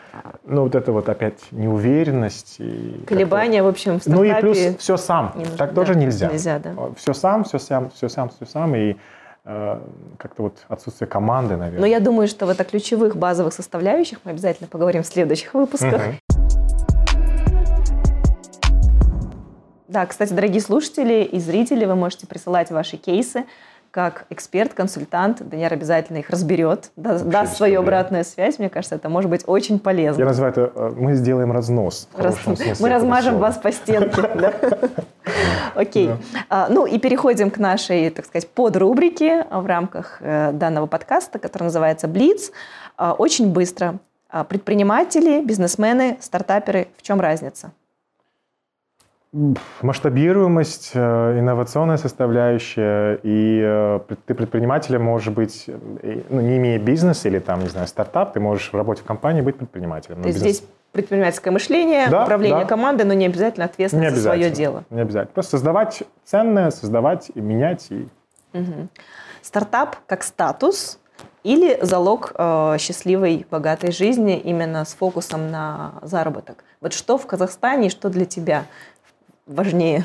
ну, 0.44 0.62
вот 0.62 0.74
это 0.74 0.92
вот 0.92 1.08
опять 1.08 1.40
неуверенность. 1.50 2.56
И 2.58 3.04
Колебания, 3.06 3.62
в 3.62 3.66
общем, 3.66 4.00
в. 4.00 4.06
Ну 4.06 4.24
и 4.24 4.32
плюс 4.40 4.58
все 4.78 4.96
сам, 4.96 5.34
так 5.56 5.70
да, 5.70 5.74
тоже 5.74 5.94
нельзя. 5.94 6.28
Нельзя, 6.30 6.58
да. 6.58 6.74
Все 6.96 7.14
сам, 7.14 7.44
все 7.44 7.58
сам, 7.58 7.90
все 7.90 8.08
сам, 8.08 8.28
все 8.30 8.46
сам, 8.46 8.74
и 8.74 8.96
Э, 9.44 9.80
как-то 10.18 10.44
вот 10.44 10.58
отсутствие 10.68 11.08
команды, 11.08 11.56
наверное. 11.56 11.80
Но 11.80 11.86
я 11.86 11.98
думаю, 11.98 12.28
что 12.28 12.46
вот 12.46 12.60
о 12.60 12.64
ключевых 12.64 13.16
базовых 13.16 13.52
составляющих 13.52 14.20
мы 14.22 14.30
обязательно 14.30 14.68
поговорим 14.68 15.02
в 15.02 15.06
следующих 15.06 15.54
выпусках. 15.54 16.00
Угу. 16.00 16.36
Да, 19.88 20.06
кстати, 20.06 20.32
дорогие 20.32 20.60
слушатели 20.60 21.24
и 21.24 21.40
зрители, 21.40 21.84
вы 21.86 21.96
можете 21.96 22.28
присылать 22.28 22.70
ваши 22.70 22.96
кейсы 22.96 23.44
как 23.92 24.24
эксперт, 24.30 24.72
консультант, 24.72 25.46
Даниэр 25.46 25.74
обязательно 25.74 26.16
их 26.16 26.30
разберет, 26.30 26.90
даст, 26.96 27.26
даст 27.26 27.56
свою 27.58 27.80
обратную 27.80 28.24
связь. 28.24 28.58
Мне 28.58 28.70
кажется, 28.70 28.94
это 28.94 29.10
может 29.10 29.30
быть 29.30 29.42
очень 29.46 29.78
полезно. 29.78 30.18
Я 30.18 30.26
называю 30.26 30.50
это 30.50 30.72
э, 30.74 30.92
«мы 30.96 31.14
сделаем 31.14 31.52
разнос». 31.52 32.08
Раз... 32.16 32.36
Мы 32.80 32.88
размажем 32.88 33.38
вас 33.38 33.58
по 33.58 33.70
стенке. 33.70 34.22
Окей. 35.74 36.10
А, 36.48 36.68
ну 36.70 36.86
и 36.86 36.98
переходим 36.98 37.50
к 37.50 37.58
нашей, 37.58 38.08
так 38.08 38.24
сказать, 38.24 38.48
подрубрике 38.48 39.46
в 39.50 39.66
рамках 39.66 40.18
э, 40.20 40.52
данного 40.52 40.86
подкаста, 40.86 41.38
который 41.38 41.64
называется 41.64 42.08
«Блиц». 42.08 42.50
А, 42.96 43.12
очень 43.12 43.52
быстро. 43.52 43.98
А, 44.30 44.44
предприниматели, 44.44 45.44
бизнесмены, 45.44 46.16
стартаперы, 46.20 46.88
в 46.96 47.02
чем 47.02 47.20
разница? 47.20 47.72
Масштабируемость, 49.80 50.90
э, 50.92 51.38
инновационная 51.38 51.96
составляющая, 51.96 53.18
и 53.22 53.62
э, 53.64 54.00
ты 54.26 54.34
предпринимателем 54.34 55.02
можешь 55.04 55.32
быть, 55.32 55.70
ну, 56.28 56.40
не 56.42 56.58
имея 56.58 56.78
бизнес 56.78 57.24
или 57.24 57.38
там, 57.38 57.60
не 57.60 57.68
знаю, 57.68 57.86
стартап, 57.86 58.34
ты 58.34 58.40
можешь 58.40 58.70
в 58.70 58.76
работе 58.76 59.00
в 59.00 59.06
компании 59.06 59.40
быть 59.40 59.56
предпринимателем. 59.56 60.20
То 60.20 60.28
есть 60.28 60.38
бизнес... 60.38 60.56
здесь 60.58 60.68
предпринимательское 60.92 61.50
мышление, 61.50 62.08
да, 62.08 62.24
управление 62.24 62.60
да. 62.60 62.66
командой, 62.66 63.04
но 63.04 63.14
не 63.14 63.24
обязательно 63.24 63.64
ответственность 63.64 64.02
не 64.02 64.08
обязательно, 64.08 64.34
за 64.34 64.38
свое 64.38 64.50
дело. 64.54 64.84
Не 64.90 65.00
обязательно. 65.00 65.32
Просто 65.32 65.52
создавать 65.52 66.02
ценное, 66.24 66.70
создавать 66.70 67.30
и 67.34 67.40
менять. 67.40 67.86
И... 67.90 68.08
Угу. 68.52 68.88
Стартап 69.40 69.96
как 70.06 70.24
статус 70.24 70.98
или 71.42 71.78
залог 71.82 72.32
э, 72.36 72.76
счастливой, 72.78 73.46
богатой 73.50 73.92
жизни 73.92 74.38
именно 74.38 74.84
с 74.84 74.94
фокусом 74.94 75.50
на 75.50 75.94
заработок? 76.02 76.64
Вот 76.80 76.92
что 76.92 77.18
в 77.18 77.26
Казахстане 77.26 77.88
и 77.88 77.90
что 77.90 78.10
для 78.10 78.26
тебя 78.26 78.66
важнее? 79.52 80.04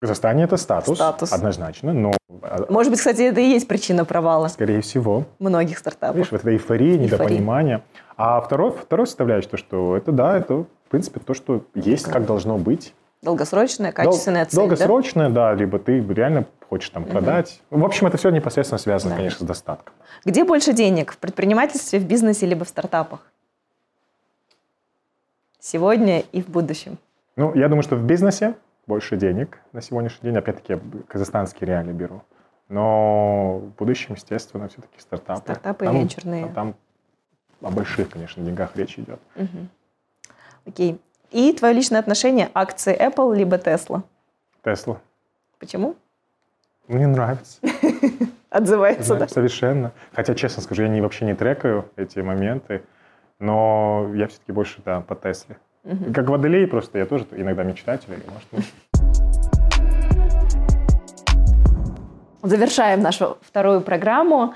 Казахстане 0.00 0.44
это 0.44 0.56
статус, 0.56 0.96
статус. 0.96 1.30
однозначно, 1.30 1.92
но... 1.92 2.12
А, 2.42 2.64
Может 2.70 2.90
быть, 2.90 3.00
кстати, 3.00 3.20
это 3.20 3.40
и 3.40 3.44
есть 3.44 3.68
причина 3.68 4.06
провала. 4.06 4.48
Скорее 4.48 4.80
всего. 4.80 5.24
Многих 5.38 5.78
стартапов. 5.78 6.16
Видишь, 6.16 6.32
вот 6.32 6.40
это 6.40 6.50
эйфория, 6.52 6.92
эйфория. 6.92 7.06
недопонимание. 7.06 7.82
А 8.16 8.40
второй, 8.40 8.70
второй 8.70 9.06
составляющий, 9.06 9.48
то, 9.48 9.56
что 9.58 9.96
это, 9.98 10.10
да, 10.10 10.38
это, 10.38 10.54
в 10.54 10.66
принципе, 10.88 11.20
то, 11.20 11.34
что 11.34 11.64
есть, 11.74 12.06
как 12.06 12.24
должно 12.24 12.56
быть. 12.56 12.94
Долгосрочная, 13.20 13.92
качественная 13.92 14.44
Дол- 14.44 14.50
цель, 14.50 14.60
Долгосрочная, 14.60 15.28
да? 15.28 15.50
да, 15.50 15.54
либо 15.54 15.78
ты 15.78 16.00
реально 16.00 16.46
хочешь 16.66 16.88
там 16.88 17.02
угу. 17.02 17.10
продать. 17.10 17.60
В 17.68 17.84
общем, 17.84 18.06
это 18.06 18.16
все 18.16 18.30
непосредственно 18.30 18.78
связано, 18.78 19.10
да. 19.10 19.16
конечно, 19.18 19.44
с 19.44 19.48
достатком. 19.48 19.92
Где 20.24 20.44
больше 20.44 20.72
денег? 20.72 21.12
В 21.12 21.18
предпринимательстве, 21.18 21.98
в 21.98 22.06
бизнесе, 22.06 22.46
либо 22.46 22.64
в 22.64 22.68
стартапах? 22.70 23.20
Сегодня 25.58 26.20
и 26.20 26.40
в 26.40 26.48
будущем. 26.48 26.96
Ну, 27.40 27.54
я 27.54 27.68
думаю, 27.70 27.82
что 27.82 27.96
в 27.96 28.04
бизнесе 28.04 28.54
больше 28.86 29.16
денег 29.16 29.60
на 29.72 29.80
сегодняшний 29.80 30.28
день. 30.28 30.38
Опять-таки, 30.38 30.74
я 30.74 30.80
казахстанские 31.08 31.68
реалии 31.68 31.90
беру. 31.94 32.22
Но 32.68 33.60
в 33.60 33.78
будущем, 33.78 34.12
естественно, 34.12 34.68
все-таки 34.68 35.00
стартапы. 35.00 35.40
Стартапы 35.40 35.86
там, 35.86 35.94
венчурные. 35.96 36.52
Там 36.54 36.74
о 37.62 37.70
больших, 37.70 38.10
конечно, 38.10 38.44
деньгах 38.44 38.76
речь 38.76 38.98
идет. 38.98 39.18
Угу. 39.36 39.68
Окей. 40.66 41.00
И 41.30 41.54
твое 41.54 41.72
личное 41.72 41.98
отношение 41.98 42.50
акции 42.52 42.94
Apple 42.94 43.34
либо 43.34 43.56
Tesla? 43.56 44.02
Tesla. 44.62 44.98
Почему? 45.58 45.96
Мне 46.88 47.06
нравится. 47.06 47.58
Отзывается, 48.50 49.14
да? 49.14 49.28
Совершенно. 49.28 49.92
Хотя, 50.12 50.34
честно 50.34 50.62
скажу, 50.62 50.82
я 50.82 50.88
не, 50.88 51.00
вообще 51.00 51.24
не 51.24 51.34
трекаю 51.34 51.88
эти 51.96 52.18
моменты, 52.18 52.82
но 53.38 54.10
я 54.14 54.26
все-таки 54.26 54.52
больше 54.52 54.82
да, 54.84 55.00
по 55.00 55.14
Тесле. 55.14 55.56
Угу. 55.84 56.12
Как 56.14 56.28
водолей 56.28 56.66
просто, 56.66 56.98
я 56.98 57.06
тоже 57.06 57.26
иногда 57.32 57.62
мечтатель. 57.62 58.08
Может, 58.08 58.48
ну. 58.52 58.58
Завершаем 62.42 63.00
нашу 63.00 63.38
вторую 63.42 63.80
программу. 63.80 64.54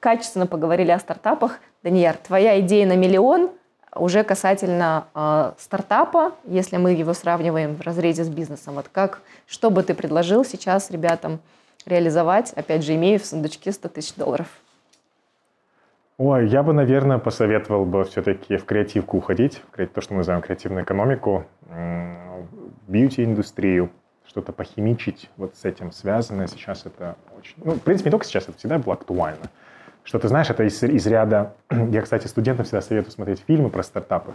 Качественно 0.00 0.46
поговорили 0.46 0.90
о 0.90 0.98
стартапах. 0.98 1.58
Данияр, 1.82 2.16
твоя 2.16 2.60
идея 2.60 2.86
на 2.86 2.96
миллион 2.96 3.50
уже 3.94 4.22
касательно 4.22 5.06
э, 5.14 5.52
стартапа, 5.58 6.32
если 6.44 6.76
мы 6.76 6.92
его 6.92 7.12
сравниваем 7.12 7.74
в 7.74 7.80
разрезе 7.80 8.24
с 8.24 8.28
бизнесом, 8.28 8.74
вот 8.74 8.86
как, 8.90 9.20
что 9.46 9.70
бы 9.70 9.82
ты 9.82 9.94
предложил 9.94 10.44
сейчас 10.44 10.90
ребятам 10.90 11.40
реализовать, 11.86 12.52
опять 12.52 12.84
же, 12.84 12.94
имея 12.94 13.18
в 13.18 13.26
сундучке 13.26 13.72
100 13.72 13.88
тысяч 13.88 14.14
долларов? 14.14 14.46
Ой, 16.22 16.48
я 16.48 16.62
бы, 16.62 16.74
наверное, 16.74 17.16
посоветовал 17.16 17.86
бы 17.86 18.04
все-таки 18.04 18.58
в 18.58 18.66
креативку 18.66 19.16
уходить, 19.16 19.62
то, 19.94 20.02
что 20.02 20.12
мы 20.12 20.18
называем 20.18 20.42
креативную 20.42 20.84
экономику, 20.84 21.46
бьюти-индустрию, 22.88 23.88
что-то 24.26 24.52
похимичить 24.52 25.30
вот 25.38 25.56
с 25.56 25.64
этим 25.64 25.92
связанное. 25.92 26.46
Сейчас 26.46 26.84
это 26.84 27.16
очень... 27.38 27.54
Ну, 27.64 27.72
в 27.72 27.80
принципе, 27.80 28.08
не 28.08 28.10
только 28.10 28.26
сейчас, 28.26 28.50
это 28.50 28.58
всегда 28.58 28.78
было 28.78 28.96
актуально. 28.96 29.46
Что 30.04 30.18
ты 30.18 30.28
знаешь, 30.28 30.50
это 30.50 30.62
из, 30.64 30.82
из 30.82 31.06
ряда... 31.06 31.54
Я, 31.70 32.02
кстати, 32.02 32.26
студентам 32.26 32.66
всегда 32.66 32.82
советую 32.82 33.12
смотреть 33.12 33.42
фильмы 33.46 33.70
про 33.70 33.82
стартапы. 33.82 34.34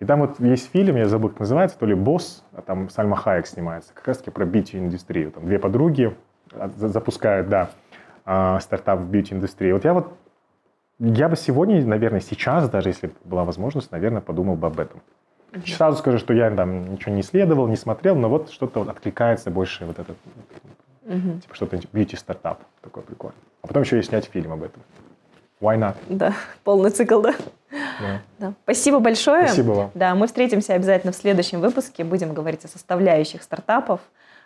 И 0.00 0.06
там 0.06 0.20
вот 0.20 0.40
есть 0.40 0.70
фильм, 0.72 0.96
я 0.96 1.08
забыл, 1.08 1.28
как 1.28 1.40
называется, 1.40 1.78
то 1.78 1.84
ли 1.84 1.94
«Босс», 1.94 2.42
а 2.54 2.62
там 2.62 2.88
Сальма 2.88 3.16
Хайек 3.16 3.46
снимается, 3.46 3.92
как 3.92 4.08
раз-таки 4.08 4.30
про 4.30 4.46
бьюти-индустрию. 4.46 5.32
Там 5.32 5.44
две 5.44 5.58
подруги 5.58 6.16
а, 6.52 6.70
запускают, 6.74 7.50
да, 7.50 7.68
а, 8.24 8.60
стартап 8.60 9.00
в 9.00 9.10
бьюти-индустрии. 9.10 9.72
Вот 9.72 9.84
я 9.84 9.92
вот 9.92 10.14
я 10.98 11.28
бы 11.28 11.36
сегодня, 11.36 11.84
наверное, 11.84 12.20
сейчас, 12.20 12.68
даже 12.68 12.88
если 12.88 13.12
была 13.24 13.44
возможность, 13.44 13.90
наверное, 13.92 14.20
подумал 14.20 14.56
бы 14.56 14.66
об 14.66 14.80
этом. 14.80 15.00
Mm-hmm. 15.52 15.76
Сразу 15.76 15.98
скажу, 15.98 16.18
что 16.18 16.34
я 16.34 16.50
там 16.50 16.92
ничего 16.92 17.14
не 17.14 17.20
исследовал, 17.20 17.68
не 17.68 17.76
смотрел, 17.76 18.16
но 18.16 18.28
вот 18.28 18.50
что-то 18.50 18.80
вот 18.80 18.88
откликается 18.88 19.50
больше 19.50 19.86
вот 19.86 19.98
этот, 19.98 20.16
mm-hmm. 21.06 21.40
типа 21.40 21.54
что-то 21.54 21.80
бьюти-стартап 21.92 22.62
такой 22.82 23.02
прикольный. 23.02 23.38
А 23.62 23.66
потом 23.66 23.82
еще 23.82 23.98
и 23.98 24.02
снять 24.02 24.26
фильм 24.26 24.52
об 24.52 24.62
этом. 24.62 24.82
Why 25.60 25.78
not? 25.78 25.96
Да, 26.08 26.34
полный 26.64 26.90
цикл, 26.90 27.20
да. 27.20 27.34
Да. 27.70 28.20
да. 28.38 28.54
Спасибо 28.64 29.00
большое. 29.00 29.46
Спасибо 29.46 29.70
вам. 29.72 29.90
Да, 29.94 30.14
мы 30.14 30.26
встретимся 30.26 30.74
обязательно 30.74 31.12
в 31.12 31.16
следующем 31.16 31.60
выпуске. 31.60 32.04
Будем 32.04 32.32
говорить 32.32 32.64
о 32.64 32.68
составляющих 32.68 33.42
стартапов, 33.42 34.00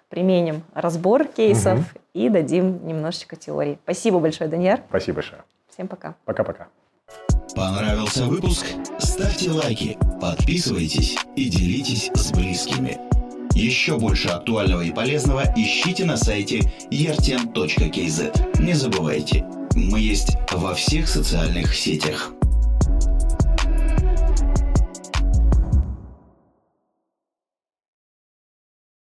применим 0.08 0.62
разбор 0.74 1.24
кейсов 1.24 1.78
угу. 1.78 2.00
и 2.14 2.28
дадим 2.28 2.86
немножечко 2.86 3.36
теории. 3.36 3.78
Спасибо 3.84 4.20
большое, 4.20 4.48
Даньяр. 4.48 4.80
Спасибо 4.88 5.16
большое. 5.16 5.42
Всем 5.72 5.88
пока. 5.88 6.16
Пока-пока. 6.26 6.68
Понравился 7.54 8.26
выпуск? 8.26 8.66
Ставьте 8.98 9.50
лайки, 9.50 9.96
подписывайтесь 10.20 11.16
и 11.34 11.48
делитесь 11.48 12.10
с 12.14 12.30
близкими. 12.32 12.98
Еще 13.54 13.98
больше 13.98 14.28
актуального 14.28 14.82
и 14.82 14.92
полезного 14.92 15.44
ищите 15.56 16.04
на 16.04 16.16
сайте 16.16 16.60
erten.kz. 16.90 18.60
Не 18.62 18.74
забывайте, 18.74 19.44
мы 19.74 20.00
есть 20.00 20.36
во 20.50 20.74
всех 20.74 21.08
социальных 21.08 21.74
сетях. 21.74 22.32